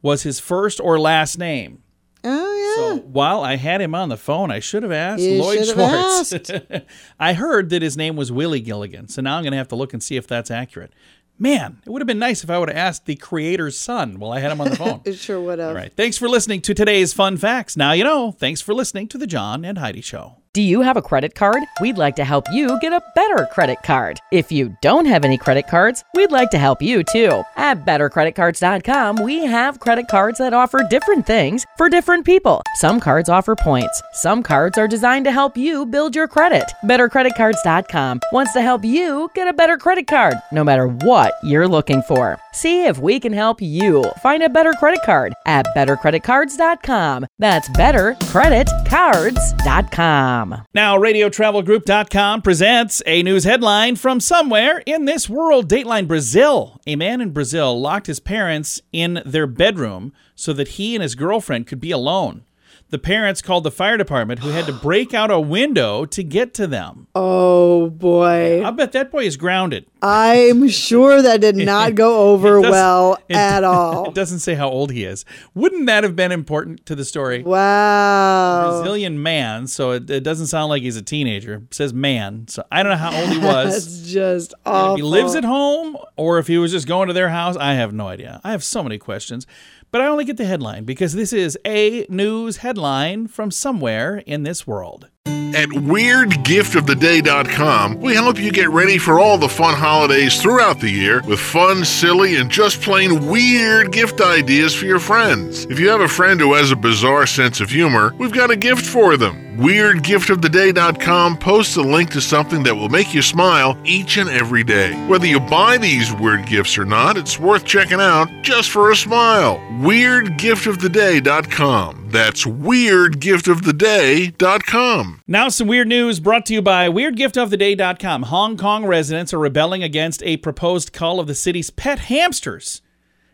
was 0.00 0.22
his 0.22 0.40
first 0.40 0.80
or 0.80 0.98
last 0.98 1.38
name. 1.38 1.82
Oh 2.24 2.54
yeah. 2.54 2.74
So 2.74 3.00
while 3.02 3.42
I 3.42 3.56
had 3.56 3.82
him 3.82 3.94
on 3.94 4.08
the 4.08 4.16
phone, 4.16 4.50
I 4.50 4.60
should 4.60 4.82
have 4.82 4.92
asked 4.92 5.22
You 5.22 5.42
Lloyd 5.42 5.66
Schwartz. 5.66 6.50
I 7.20 7.34
heard 7.34 7.68
that 7.68 7.82
his 7.82 7.98
name 7.98 8.16
was 8.16 8.32
Willie 8.32 8.60
Gilligan, 8.60 9.08
so 9.08 9.20
now 9.20 9.36
I'm 9.36 9.42
going 9.42 9.52
to 9.52 9.58
have 9.58 9.68
to 9.68 9.76
look 9.76 9.92
and 9.92 10.02
see 10.02 10.16
if 10.16 10.26
that's 10.26 10.50
accurate. 10.50 10.94
Man, 11.38 11.80
it 11.86 11.90
would 11.90 12.02
have 12.02 12.06
been 12.06 12.18
nice 12.18 12.42
if 12.42 12.50
I 12.50 12.58
would 12.58 12.68
have 12.68 12.76
asked 12.76 13.06
the 13.06 13.14
creator's 13.14 13.78
son 13.78 14.18
while 14.18 14.32
I 14.32 14.40
had 14.40 14.50
him 14.50 14.60
on 14.60 14.70
the 14.70 14.76
phone. 14.84 15.00
It 15.04 15.14
sure 15.14 15.40
would 15.40 15.58
have. 15.60 15.68
All 15.68 15.74
right. 15.74 15.92
Thanks 15.96 16.18
for 16.18 16.28
listening 16.28 16.60
to 16.62 16.74
today's 16.74 17.12
fun 17.12 17.36
facts. 17.36 17.76
Now 17.76 17.92
you 17.92 18.02
know. 18.04 18.32
Thanks 18.32 18.60
for 18.60 18.74
listening 18.74 19.06
to 19.08 19.18
the 19.18 19.26
John 19.26 19.64
and 19.64 19.78
Heidi 19.78 20.00
Show. 20.00 20.36
Do 20.58 20.62
you 20.62 20.80
have 20.80 20.96
a 20.96 21.02
credit 21.02 21.36
card? 21.36 21.62
We'd 21.80 21.98
like 21.98 22.16
to 22.16 22.24
help 22.24 22.50
you 22.50 22.80
get 22.80 22.92
a 22.92 23.00
better 23.14 23.46
credit 23.46 23.78
card. 23.84 24.18
If 24.32 24.50
you 24.50 24.76
don't 24.82 25.06
have 25.06 25.24
any 25.24 25.38
credit 25.38 25.68
cards, 25.68 26.02
we'd 26.14 26.32
like 26.32 26.50
to 26.50 26.58
help 26.58 26.82
you 26.82 27.04
too. 27.04 27.44
At 27.56 27.86
bettercreditcards.com, 27.86 29.22
we 29.22 29.44
have 29.44 29.78
credit 29.78 30.08
cards 30.08 30.40
that 30.40 30.52
offer 30.52 30.82
different 30.82 31.28
things 31.28 31.64
for 31.76 31.88
different 31.88 32.24
people. 32.24 32.62
Some 32.74 32.98
cards 32.98 33.28
offer 33.28 33.54
points. 33.54 34.02
Some 34.14 34.42
cards 34.42 34.78
are 34.78 34.88
designed 34.88 35.26
to 35.26 35.30
help 35.30 35.56
you 35.56 35.86
build 35.86 36.16
your 36.16 36.26
credit. 36.26 36.72
Bettercreditcards.com 36.84 38.22
wants 38.32 38.52
to 38.54 38.60
help 38.60 38.84
you 38.84 39.30
get 39.36 39.46
a 39.46 39.52
better 39.52 39.76
credit 39.76 40.08
card, 40.08 40.34
no 40.50 40.64
matter 40.64 40.88
what 40.88 41.34
you're 41.44 41.68
looking 41.68 42.02
for. 42.02 42.40
See 42.52 42.84
if 42.84 42.98
we 42.98 43.20
can 43.20 43.32
help 43.32 43.62
you 43.62 44.02
find 44.24 44.42
a 44.42 44.48
better 44.48 44.72
credit 44.72 45.02
card 45.04 45.34
at 45.46 45.66
bettercreditcards.com. 45.76 47.26
That's 47.38 47.68
bettercreditcards.com. 47.68 50.47
Now, 50.74 50.98
RadioTravelGroup.com 50.98 52.42
presents 52.42 53.02
a 53.06 53.22
news 53.22 53.44
headline 53.44 53.96
from 53.96 54.20
somewhere 54.20 54.82
in 54.86 55.04
this 55.04 55.28
world. 55.28 55.68
Dateline 55.68 56.08
Brazil. 56.08 56.80
A 56.86 56.96
man 56.96 57.20
in 57.20 57.30
Brazil 57.30 57.80
locked 57.80 58.06
his 58.06 58.20
parents 58.20 58.80
in 58.92 59.22
their 59.24 59.46
bedroom 59.46 60.12
so 60.34 60.52
that 60.52 60.68
he 60.68 60.94
and 60.94 61.02
his 61.02 61.14
girlfriend 61.14 61.66
could 61.66 61.80
be 61.80 61.90
alone. 61.90 62.44
The 62.90 62.98
parents 62.98 63.42
called 63.42 63.64
the 63.64 63.70
fire 63.70 63.98
department, 63.98 64.40
who 64.40 64.48
had 64.48 64.64
to 64.64 64.72
break 64.72 65.12
out 65.12 65.30
a 65.30 65.38
window 65.38 66.06
to 66.06 66.22
get 66.24 66.54
to 66.54 66.66
them. 66.66 67.06
Oh 67.14 67.90
boy. 67.90 68.64
I 68.64 68.70
bet 68.70 68.92
that 68.92 69.10
boy 69.10 69.24
is 69.24 69.36
grounded. 69.36 69.84
I'm 70.00 70.68
sure 70.68 71.20
that 71.20 71.40
did 71.42 71.56
not 71.56 71.94
go 71.96 72.30
over 72.32 72.60
well 72.62 73.18
it- 73.28 73.36
at 73.36 73.62
all. 73.64 74.08
It 74.08 74.14
doesn't 74.14 74.38
say 74.38 74.54
how 74.54 74.70
old 74.70 74.90
he 74.90 75.04
is. 75.04 75.26
Wouldn't 75.54 75.84
that 75.86 76.02
have 76.02 76.16
been 76.16 76.32
important 76.32 76.86
to 76.86 76.94
the 76.94 77.04
story? 77.04 77.42
Wow. 77.42 78.70
Brazilian 78.80 79.22
man, 79.22 79.66
so 79.66 79.90
it, 79.92 80.08
it 80.08 80.24
doesn't 80.24 80.46
sound 80.46 80.70
like 80.70 80.82
he's 80.82 80.96
a 80.96 81.02
teenager. 81.02 81.56
It 81.68 81.74
says 81.74 81.92
man, 81.92 82.48
so 82.48 82.64
I 82.72 82.82
don't 82.82 82.92
know 82.92 82.96
how 82.98 83.14
old 83.20 83.28
he 83.30 83.38
was. 83.44 83.72
That's 84.02 84.10
just 84.12 84.54
And 84.64 84.74
awful. 84.74 84.94
If 84.94 84.96
he 84.98 85.02
lives 85.02 85.34
at 85.34 85.44
home 85.44 85.96
or 86.16 86.38
if 86.38 86.46
he 86.46 86.56
was 86.58 86.72
just 86.72 86.86
going 86.88 87.08
to 87.08 87.14
their 87.14 87.28
house, 87.28 87.56
I 87.56 87.74
have 87.74 87.92
no 87.92 88.08
idea. 88.08 88.40
I 88.44 88.52
have 88.52 88.64
so 88.64 88.82
many 88.82 88.96
questions, 88.98 89.46
but 89.90 90.00
I 90.00 90.06
only 90.06 90.24
get 90.24 90.36
the 90.36 90.44
headline 90.44 90.84
because 90.84 91.14
this 91.14 91.32
is 91.32 91.58
a 91.66 92.06
news 92.08 92.58
headline 92.58 93.26
from 93.28 93.50
somewhere 93.50 94.18
in 94.18 94.42
this 94.42 94.66
world. 94.66 95.08
At 95.26 95.70
WeirdGiftOfTheDay.com, 95.70 98.00
we 98.00 98.14
help 98.14 98.38
you 98.38 98.52
get 98.52 98.68
ready 98.68 98.98
for 98.98 99.18
all 99.18 99.38
the 99.38 99.48
fun 99.48 99.74
holidays 99.74 100.42
throughout 100.42 100.80
the 100.80 100.90
year 100.90 101.22
with 101.22 101.40
fun, 101.40 101.86
silly, 101.86 102.36
and 102.36 102.50
just 102.50 102.82
plain 102.82 103.26
weird 103.26 103.92
gift 103.92 104.20
ideas 104.20 104.74
for 104.74 104.84
your 104.84 105.00
friends. 105.00 105.64
If 105.66 105.80
you 105.80 105.88
have 105.88 106.02
a 106.02 106.08
friend 106.08 106.38
who 106.38 106.52
has 106.54 106.70
a 106.70 106.76
bizarre 106.76 107.26
sense 107.26 107.60
of 107.60 107.70
humor, 107.70 108.14
we've 108.18 108.32
got 108.32 108.50
a 108.50 108.56
gift 108.56 108.84
for 108.84 109.16
them. 109.16 109.47
WeirdGiftOfTheDay.com 109.58 111.38
posts 111.38 111.74
a 111.74 111.82
link 111.82 112.10
to 112.10 112.20
something 112.20 112.62
that 112.62 112.76
will 112.76 112.88
make 112.88 113.12
you 113.12 113.22
smile 113.22 113.76
each 113.84 114.16
and 114.16 114.30
every 114.30 114.62
day. 114.62 114.92
Whether 115.08 115.26
you 115.26 115.40
buy 115.40 115.78
these 115.78 116.12
weird 116.12 116.46
gifts 116.46 116.78
or 116.78 116.84
not, 116.84 117.16
it's 117.16 117.40
worth 117.40 117.64
checking 117.64 118.00
out 118.00 118.28
just 118.42 118.70
for 118.70 118.92
a 118.92 118.96
smile. 118.96 119.56
WeirdGiftOfTheDay.com. 119.80 122.06
That's 122.08 122.44
WeirdGiftOfTheDay.com. 122.44 125.22
Now, 125.26 125.48
some 125.48 125.66
weird 125.66 125.88
news 125.88 126.20
brought 126.20 126.46
to 126.46 126.54
you 126.54 126.62
by 126.62 126.88
WeirdGiftOfTheDay.com. 126.88 128.22
Hong 128.22 128.56
Kong 128.56 128.86
residents 128.86 129.34
are 129.34 129.40
rebelling 129.40 129.82
against 129.82 130.22
a 130.22 130.36
proposed 130.36 130.92
cull 130.92 131.18
of 131.18 131.26
the 131.26 131.34
city's 131.34 131.70
pet 131.70 131.98
hamsters. 131.98 132.80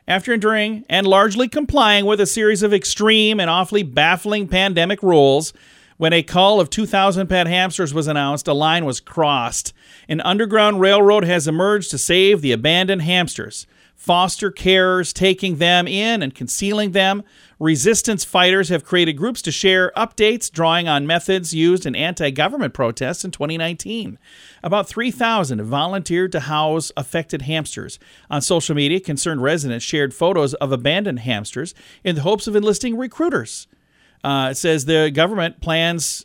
After 0.09 0.33
enduring 0.33 0.87
and 0.89 1.07
largely 1.07 1.49
complying 1.49 2.07
with 2.07 2.19
a 2.19 2.27
series 2.27 2.63
of 2.63 2.73
extreme 2.73 3.41
and 3.41 3.51
awfully 3.51 3.83
baffling 3.83 4.49
pandemic 4.49 5.03
rules, 5.03 5.53
when 5.97 6.13
a 6.13 6.23
cull 6.23 6.61
of 6.61 6.71
2,000 6.71 7.27
pet 7.29 7.47
hamsters 7.47 7.95
was 7.95 8.07
announced, 8.07 8.49
a 8.49 8.53
line 8.53 8.85
was 8.85 9.01
crossed. 9.01 9.73
An 10.09 10.21
underground 10.23 10.81
railroad 10.81 11.25
has 11.25 11.47
emerged 11.47 11.91
to 11.91 11.99
save 11.99 12.41
the 12.41 12.53
abandoned 12.53 13.03
hamsters. 13.03 13.67
Foster 13.95 14.51
carers 14.51 15.13
taking 15.15 15.57
them 15.57 15.87
in 15.87 16.23
and 16.23 16.35
concealing 16.35 16.91
them. 16.91 17.23
Resistance 17.61 18.25
fighters 18.25 18.69
have 18.69 18.85
created 18.85 19.15
groups 19.15 19.41
to 19.43 19.53
share 19.53 19.93
updates 19.97 20.51
drawing 20.51 20.89
on 20.89 21.07
methods 21.07 21.55
used 21.55 21.87
in 21.87 21.95
anti 21.95 22.31
government 22.31 22.75
protests 22.75 23.25
in 23.25 23.31
2019. 23.31 24.19
About 24.63 24.89
3,000 24.89 25.63
volunteered 25.63 26.33
to 26.33 26.41
house 26.41 26.91
affected 26.97 27.43
hamsters. 27.43 27.99
On 28.29 28.43
social 28.43 28.75
media, 28.75 28.99
concerned 28.99 29.43
residents 29.43 29.85
shared 29.85 30.13
photos 30.13 30.55
of 30.55 30.73
abandoned 30.73 31.21
hamsters 31.21 31.73
in 32.03 32.17
the 32.17 32.23
hopes 32.23 32.47
of 32.47 32.57
enlisting 32.57 32.99
recruiters. 32.99 33.69
Uh, 34.25 34.49
it 34.51 34.57
says 34.57 34.87
the 34.87 35.11
government 35.13 35.61
plans 35.61 36.25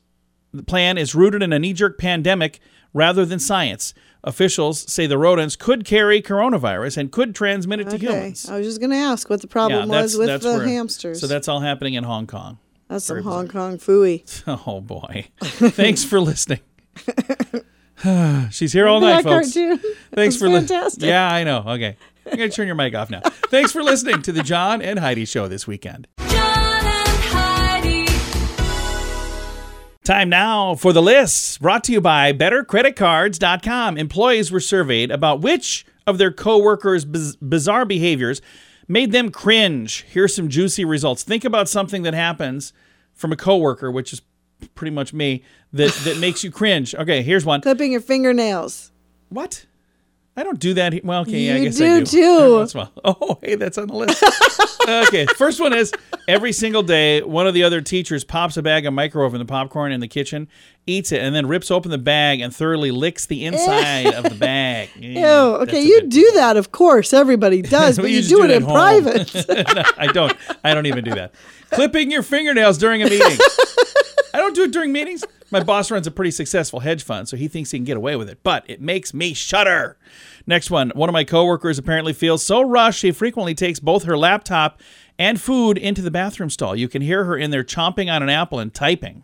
the 0.54 0.64
plan 0.64 0.98
is 0.98 1.14
rooted 1.14 1.44
in 1.44 1.54
a 1.54 1.60
knee-jerk 1.60 2.00
pandemic 2.00 2.60
rather 2.94 3.24
than 3.26 3.38
science. 3.38 3.94
Officials 4.24 4.92
say 4.92 5.06
the 5.06 5.18
rodents 5.18 5.56
could 5.56 5.86
carry 5.86 6.22
coronavirus 6.24 6.98
and 6.98 7.12
could 7.12 7.36
transmit 7.36 7.80
it 7.82 7.90
to 7.90 7.96
Okay. 7.98 8.08
humans. 8.08 8.50
I 8.50 8.58
was 8.58 8.66
just 8.68 8.80
going 8.80 8.90
to 8.90 8.96
ask 8.98 9.30
what 9.30 9.42
the 9.42 9.48
problem 9.48 9.88
that's- 9.90 10.18
was 10.18 10.18
with 10.18 10.42
the 10.42 10.50
where- 10.58 10.68
hamsters. 10.68 11.20
So 11.22 11.28
that's 11.28 11.48
all 11.48 11.60
happening 11.60 11.94
in 11.94 12.04
Hong 12.04 12.26
Kong. 12.26 12.58
That's 12.88 13.06
some 13.06 13.22
Hong 13.22 13.48
Kong 13.48 13.78
fooey. 13.78 14.24
Oh 14.68 14.82
boy. 14.82 15.28
Thanks 15.42 16.04
for 16.04 16.20
listening. 16.20 16.60
She's 18.52 18.74
here 18.74 18.88
all 18.88 19.02
night, 19.02 19.24
folks. 19.24 19.54
cartoon? 19.54 19.80
Thanks 20.16 20.36
for 20.38 20.50
listening. 20.50 21.10
Yeah, 21.10 21.30
I 21.32 21.44
know. 21.44 21.64
Okay. 21.68 21.96
I'm 22.26 22.38
going 22.38 22.50
to 22.50 22.56
turn 22.56 22.66
your 22.68 22.76
mic 22.76 22.96
off 22.96 23.10
now. 23.10 23.22
Thanks 23.50 23.72
for 23.72 23.84
listening 23.84 24.22
to 24.24 24.32
the 24.32 24.42
John 24.44 24.82
and 24.82 24.98
Heidi 25.00 25.26
show 25.26 25.48
this 25.48 25.68
weekend. 25.68 26.08
Time 30.10 30.30
now 30.30 30.74
for 30.74 30.91
the 30.91 31.04
list 31.04 31.62
brought 31.62 31.84
to 31.84 31.91
you 31.91 32.02
by 32.02 32.34
BetterCreditCards.com. 32.34 33.95
Employees 33.95 34.52
were 34.52 34.60
surveyed 34.60 35.12
about 35.12 35.41
which 35.41 35.86
of 36.08 36.17
their 36.17 36.32
coworkers' 36.32 37.06
biz- 37.06 37.36
bizarre 37.36 37.86
behaviors 37.86 38.41
made 38.88 39.12
them 39.12 39.30
cringe. 39.30 40.04
Here's 40.10 40.34
some 40.34 40.50
juicy 40.50 40.84
results. 40.84 41.22
Think 41.22 41.45
about 41.45 41.69
something 41.69 42.02
that 42.02 42.15
happens 42.15 42.74
from 43.13 43.32
a 43.32 43.36
coworker, 43.36 43.91
which 43.91 44.12
is 44.12 44.24
pretty 44.74 44.89
much 44.89 45.13
me, 45.13 45.43
that, 45.74 45.93
that 46.06 46.17
makes 46.17 46.43
you 46.43 46.50
cringe. 46.50 46.95
Okay, 46.95 47.22
here's 47.22 47.45
one. 47.45 47.62
Clipping 47.62 47.91
your 47.91 48.02
fingernails. 48.02 48.91
What? 49.30 49.67
I 50.38 50.44
don't 50.44 50.60
do 50.60 50.74
that. 50.76 51.04
Well, 51.04 51.22
okay, 51.22 51.39
yeah, 51.48 51.56
I 51.56 51.60
guess 51.65 51.78
do 51.78 51.86
I 51.86 52.00
do. 52.00 52.06
too. 52.06 52.22
Every 52.39 52.54
once 52.54 52.74
in 52.74 52.80
a 52.80 52.84
while. 52.84 52.92
Oh, 53.04 53.39
hey, 53.42 53.56
that's 53.56 53.78
on 53.78 53.88
the 53.88 53.94
list. 53.94 54.24
okay, 55.08 55.26
first 55.38 55.60
one 55.60 55.74
is 55.74 55.92
every 56.30 56.54
single 56.54 56.82
day, 56.82 57.22
one 57.22 57.46
of 57.46 57.54
the 57.54 57.63
other 57.63 57.82
teachers 57.82 58.24
pops 58.24 58.56
a 58.56 58.62
bag 58.62 58.86
of 58.86 58.94
microwave 58.94 59.34
in 59.34 59.39
the 59.39 59.46
popcorn 59.46 59.92
in 59.92 60.00
the 60.00 60.08
kitchen, 60.08 60.48
eats 60.88 61.12
it, 61.12 61.22
and 61.22 61.36
then 61.36 61.46
rips 61.48 61.70
open 61.70 61.92
the 61.92 61.98
bag 61.98 62.39
and 62.39 62.56
thoroughly 62.56 62.89
licks 62.92 63.26
the 63.26 63.44
inside 63.46 64.13
of 64.13 64.24
the 64.24 64.36
bag. 64.36 64.89
Ew. 64.96 65.26
Okay, 65.26 65.82
you 65.82 66.04
do 66.08 66.32
that, 66.36 66.56
of 66.56 66.72
course. 66.72 67.12
Everybody 67.12 67.62
does, 67.63 67.98
but 67.98 68.04
Well, 68.04 68.12
you, 68.12 68.20
just 68.20 68.30
do 68.30 68.44
it 68.46 68.52
in 68.52 68.62
home. 68.63 68.72
private. 68.72 69.34
No, 69.76 69.84
I 69.98 70.08
don't. 70.08 70.34
I 70.63 70.74
don't 70.74 70.86
even 70.86 71.04
do 71.04 71.15
that. 71.15 71.34
Clipping 71.72 72.12
your 72.12 72.24
fingernails 72.24 72.78
during 72.78 73.02
a 73.02 73.10
meeting. 73.10 73.38
I 74.34 74.38
don't 74.38 74.56
do 74.56 74.63
it 74.63 74.72
during 74.72 74.94
meetings. 74.94 75.26
My 75.52 75.64
boss 75.64 75.90
runs 75.92 76.06
a 76.08 76.12
pretty 76.12 76.32
successful 76.32 76.80
hedge 76.82 77.04
fund, 77.04 77.28
so 77.28 77.36
he 77.38 77.48
thinks 77.48 77.72
he 77.72 77.78
can 77.80 77.86
get 77.86 77.98
away 77.98 78.16
with 78.16 78.30
it, 78.30 78.40
but 78.44 78.64
it 78.70 78.82
makes 78.82 79.14
me 79.14 79.34
shudder. 79.34 79.98
Next 80.46 80.70
one. 80.70 80.92
One 80.96 81.10
of 81.10 81.14
my 81.14 81.24
coworkers 81.24 81.78
apparently 81.78 82.14
feels 82.14 82.44
so 82.44 82.62
rushed 82.62 83.00
she 83.00 83.12
frequently 83.12 83.56
takes 83.56 83.80
both 83.80 84.04
her 84.04 84.18
laptop 84.18 84.80
and 85.18 85.40
food 85.42 85.78
into 85.78 86.02
the 86.02 86.12
bathroom 86.12 86.50
stall. 86.50 86.76
You 86.76 86.88
can 86.88 87.02
hear 87.02 87.24
her 87.26 87.36
in 87.38 87.52
there 87.52 87.64
chomping 87.64 88.12
on 88.14 88.22
an 88.24 88.30
apple 88.30 88.60
and 88.60 88.74
typing. 88.74 89.24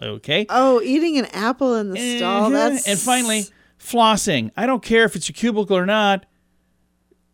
Okay. 0.00 0.46
Oh, 0.48 0.80
eating 0.82 1.18
an 1.18 1.26
apple 1.26 1.74
in 1.74 1.90
the 1.90 2.16
stall. 2.18 2.48
Mhm. 2.48 2.52
That's 2.52 2.88
And 2.88 2.98
finally, 2.98 3.44
flossing. 3.78 4.50
I 4.56 4.64
don't 4.66 4.82
care 4.82 5.04
if 5.04 5.14
it's 5.16 5.28
your 5.28 5.34
cubicle 5.34 5.76
or 5.76 5.84
not. 5.86 6.24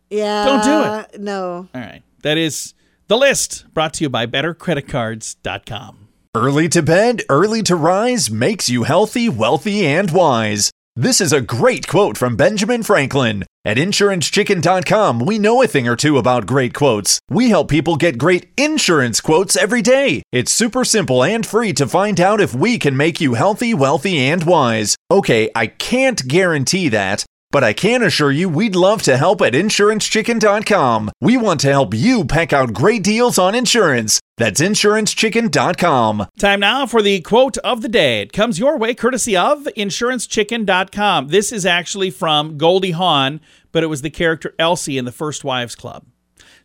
yeah. 0.09 0.45
don't 0.45 0.63
do 0.63 1.15
it. 1.15 1.21
No. 1.21 1.67
All 1.73 1.81
right. 1.81 2.01
That 2.23 2.37
is 2.37 2.73
the 3.07 3.15
list 3.17 3.65
brought 3.73 3.93
to 3.93 4.03
you 4.03 4.09
by 4.09 4.25
bettercreditcards.com. 4.25 6.08
Early 6.39 6.69
to 6.69 6.81
bed, 6.81 7.23
early 7.27 7.61
to 7.63 7.75
rise 7.75 8.31
makes 8.31 8.69
you 8.69 8.83
healthy, 8.83 9.27
wealthy, 9.27 9.85
and 9.85 10.09
wise. 10.09 10.71
This 10.95 11.19
is 11.19 11.33
a 11.33 11.41
great 11.41 11.85
quote 11.85 12.17
from 12.17 12.37
Benjamin 12.37 12.81
Franklin. 12.81 13.43
At 13.65 13.75
InsuranceChicken.com, 13.75 15.19
we 15.19 15.37
know 15.37 15.61
a 15.61 15.67
thing 15.67 15.85
or 15.85 15.97
two 15.97 16.17
about 16.17 16.47
great 16.47 16.73
quotes. 16.73 17.19
We 17.29 17.49
help 17.49 17.67
people 17.67 17.97
get 17.97 18.17
great 18.17 18.47
insurance 18.55 19.19
quotes 19.19 19.57
every 19.57 19.81
day. 19.81 20.23
It's 20.31 20.53
super 20.53 20.85
simple 20.85 21.25
and 21.25 21.45
free 21.45 21.73
to 21.73 21.85
find 21.85 22.21
out 22.21 22.39
if 22.39 22.55
we 22.55 22.79
can 22.79 22.95
make 22.95 23.19
you 23.19 23.33
healthy, 23.33 23.73
wealthy, 23.73 24.17
and 24.17 24.41
wise. 24.45 24.95
Okay, 25.11 25.51
I 25.53 25.67
can't 25.67 26.25
guarantee 26.25 26.87
that. 26.87 27.25
But 27.51 27.63
I 27.63 27.73
can 27.73 28.03
assure 28.03 28.31
you 28.31 28.47
we'd 28.47 28.75
love 28.75 29.01
to 29.03 29.17
help 29.17 29.41
at 29.41 29.53
InsuranceChicken.com. 29.53 31.09
We 31.19 31.35
want 31.35 31.59
to 31.61 31.69
help 31.69 31.95
you 31.95 32.23
pack 32.23 32.53
out 32.53 32.73
great 32.73 33.03
deals 33.03 33.39
on 33.39 33.55
insurance. 33.55 34.19
That's 34.37 34.61
InsuranceChicken.com. 34.61 36.27
Time 36.37 36.59
now 36.59 36.85
for 36.85 37.01
the 37.01 37.21
quote 37.21 37.57
of 37.59 37.81
the 37.81 37.89
day. 37.89 38.21
It 38.21 38.33
comes 38.33 38.59
your 38.59 38.77
way 38.77 38.93
courtesy 38.93 39.35
of 39.35 39.63
InsuranceChicken.com. 39.75 41.29
This 41.29 41.51
is 41.51 41.65
actually 41.65 42.11
from 42.11 42.57
Goldie 42.59 42.91
Hawn, 42.91 43.41
but 43.71 43.83
it 43.83 43.87
was 43.87 44.03
the 44.03 44.11
character 44.11 44.53
Elise 44.59 44.87
in 44.89 45.05
the 45.05 45.11
First 45.11 45.43
Wives 45.43 45.73
Club. 45.75 46.05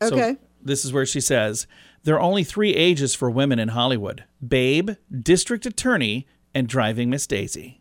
So 0.02 0.14
Okay. 0.14 0.36
this 0.62 0.84
is 0.84 0.92
where 0.92 1.06
she 1.06 1.20
says 1.20 1.66
there 2.02 2.16
are 2.16 2.20
only 2.20 2.44
three 2.44 2.74
ages 2.74 3.14
for 3.14 3.30
women 3.30 3.58
in 3.58 3.68
Hollywood 3.68 4.24
babe, 4.46 4.90
district 5.22 5.64
attorney, 5.64 6.26
and 6.54 6.68
driving 6.68 7.08
Miss 7.08 7.26
Daisy. 7.26 7.80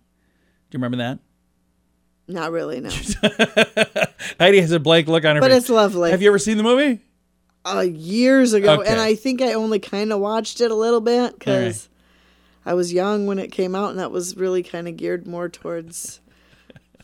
Do 0.69 0.77
you 0.77 0.81
remember 0.81 0.97
that? 0.97 1.19
Not 2.27 2.51
really, 2.51 2.79
no. 2.79 2.89
Heidi 4.39 4.61
has 4.61 4.71
a 4.71 4.79
blank 4.79 5.07
look 5.07 5.25
on 5.25 5.35
her 5.35 5.41
But 5.41 5.51
face. 5.51 5.61
it's 5.63 5.69
lovely. 5.69 6.11
Have 6.11 6.21
you 6.21 6.29
ever 6.29 6.39
seen 6.39 6.57
the 6.57 6.63
movie? 6.63 6.99
uh, 7.65 7.79
years 7.81 8.53
ago, 8.53 8.79
Okay. 8.81 8.89
and 8.89 8.99
I 8.99 9.15
think 9.15 9.41
I 9.41 9.53
only 9.53 9.79
kind 9.79 10.11
of 10.13 10.19
watched 10.19 10.59
it 10.61 10.69
a 10.71 10.75
little 10.75 10.99
bit 11.01 11.37
because 11.39 11.87
I 12.65 12.73
was 12.73 12.91
young 12.93 13.25
when 13.25 13.39
it 13.39 13.51
came 13.51 13.73
out, 13.75 13.89
and 13.91 13.99
that 13.99 14.11
was 14.11 14.35
really 14.37 14.63
kind 14.63 14.87
of 14.87 14.95
geared 14.97 15.25
more 15.27 15.47
towards. 15.49 16.19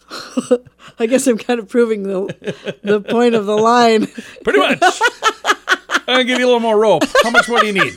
I 0.99 1.05
guess 1.05 1.27
I'm 1.27 1.37
kind 1.37 1.59
of 1.59 1.69
proving 1.69 2.03
the 2.03 2.75
the 2.83 2.99
point 3.01 3.35
of 3.35 3.45
the 3.45 3.55
line. 3.57 4.07
Pretty 4.43 4.59
much. 4.59 4.79
I'm 4.81 6.05
going 6.07 6.17
to 6.19 6.23
give 6.25 6.39
you 6.39 6.45
a 6.45 6.47
little 6.47 6.59
more 6.59 6.77
rope. 6.79 7.03
How 7.23 7.29
much 7.29 7.47
more 7.47 7.59
do 7.59 7.67
you 7.67 7.73
need? 7.73 7.93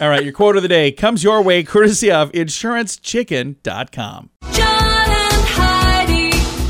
All 0.00 0.08
right, 0.08 0.22
your 0.22 0.32
quote 0.32 0.56
of 0.56 0.62
the 0.62 0.68
day 0.68 0.92
comes 0.92 1.22
your 1.24 1.42
way 1.42 1.62
courtesy 1.64 2.10
of 2.10 2.30
InsuranceChicken.com. 2.32 4.30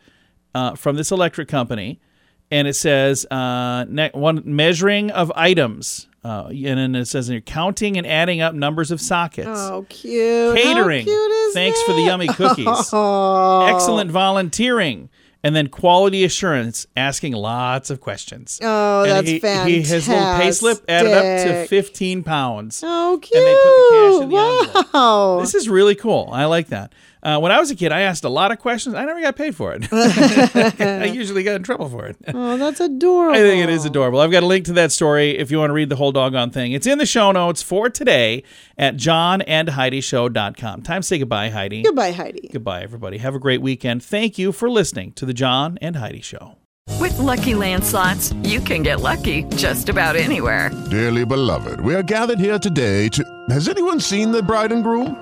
uh, 0.53 0.75
from 0.75 0.95
this 0.95 1.11
electric 1.11 1.47
company, 1.47 1.99
and 2.51 2.67
it 2.67 2.75
says 2.75 3.25
uh, 3.31 3.85
ne- 3.89 4.11
one 4.13 4.41
measuring 4.45 5.11
of 5.11 5.31
items, 5.35 6.07
uh, 6.23 6.47
and 6.49 6.77
then 6.79 6.95
it 6.95 7.05
says 7.05 7.29
you're 7.29 7.41
counting 7.41 7.97
and 7.97 8.05
adding 8.07 8.41
up 8.41 8.53
numbers 8.53 8.91
of 8.91 8.99
sockets. 9.01 9.47
Oh, 9.51 9.85
cute. 9.89 10.57
How 10.57 10.63
Catering. 10.63 11.03
cute 11.05 11.31
is 11.31 11.53
Thanks 11.53 11.81
for 11.83 11.93
the 11.93 12.01
yummy 12.01 12.27
cookies. 12.27 12.67
Oh. 12.93 13.65
Excellent 13.73 14.11
volunteering. 14.11 15.09
And 15.43 15.55
then 15.55 15.67
quality 15.67 16.23
assurance, 16.25 16.87
asking 16.97 17.33
lots 17.33 17.89
of 17.91 18.01
questions. 18.01 18.59
Oh, 18.61 19.03
And 19.03 19.11
that's 19.11 19.29
he, 19.29 19.39
He, 19.71 19.81
his 19.81 20.07
little 20.09 20.35
pay 20.35 20.51
slip 20.51 20.83
added 20.89 21.13
up 21.13 21.45
to 21.45 21.67
15 21.67 22.23
pounds. 22.23 22.81
Oh, 22.83 23.19
cute. 23.21 23.37
And 23.37 23.45
they 23.45 23.53
put 23.53 23.75
the 23.77 23.89
cash 23.93 24.23
in 24.23 24.29
the 24.29 24.73
envelope. 24.81 24.93
wow. 24.93 25.39
This 25.39 25.53
is 25.53 25.69
really 25.69 25.95
cool. 25.95 26.27
I 26.33 26.45
like 26.45 26.67
that. 26.69 26.91
Uh, 27.27 27.37
when 27.37 27.51
I 27.51 27.59
was 27.59 27.69
a 27.69 27.75
kid, 27.75 27.91
I 27.91 28.01
asked 28.01 28.23
a 28.23 28.29
lot 28.29 28.53
of 28.53 28.59
questions. 28.59 28.95
I 28.95 29.03
never 29.03 29.19
got 29.19 29.35
paid 29.35 29.53
for 29.53 29.73
it. 29.73 29.85
I 29.91 31.03
usually 31.13 31.43
got 31.43 31.57
in 31.57 31.63
trouble 31.63 31.89
for 31.89 32.05
it. 32.05 32.15
oh, 32.33 32.55
that's 32.55 32.79
adorable. 32.79 33.35
I 33.37 33.39
think 33.39 33.61
it 33.61 33.69
is 33.69 33.83
adorable. 33.83 34.21
I've 34.21 34.31
got 34.31 34.43
a 34.43 34.45
link 34.45 34.63
to 34.67 34.73
that 34.73 34.93
story 34.93 35.37
if 35.37 35.51
you 35.51 35.59
want 35.59 35.71
to 35.71 35.73
read 35.73 35.89
the 35.89 35.97
whole 35.97 36.13
doggone 36.13 36.51
thing. 36.51 36.71
It's 36.71 36.87
in 36.87 36.99
the 36.99 37.05
show 37.05 37.33
notes 37.33 37.61
for 37.61 37.89
today 37.89 38.43
at 38.77 38.95
johnandheidishow.com. 38.95 40.83
Time 40.83 41.01
to 41.01 41.05
say 41.05 41.19
goodbye, 41.19 41.49
Heidi. 41.49 41.83
Goodbye, 41.83 42.13
Heidi. 42.13 42.47
Goodbye, 42.47 42.81
everybody. 42.81 43.17
Have 43.17 43.35
a 43.35 43.39
great 43.39 43.61
weekend. 43.61 44.01
Thank 44.03 44.37
you 44.37 44.53
for 44.53 44.69
listening 44.69 45.11
to 45.13 45.25
the 45.25 45.33
John 45.33 45.77
and 45.81 45.97
Heidi 45.97 46.21
Show. 46.21 46.55
With 47.01 47.19
Lucky 47.19 47.55
Land 47.55 47.83
slots, 47.83 48.31
you 48.43 48.61
can 48.61 48.83
get 48.83 49.01
lucky 49.01 49.43
just 49.57 49.89
about 49.89 50.15
anywhere. 50.15 50.71
Dearly 50.89 51.25
beloved, 51.25 51.81
we 51.81 51.93
are 51.93 52.03
gathered 52.03 52.39
here 52.39 52.57
today 52.57 53.09
to. 53.09 53.45
Has 53.49 53.67
anyone 53.67 53.99
seen 53.99 54.31
the 54.31 54.41
bride 54.41 54.71
and 54.71 54.81
groom? 54.81 55.21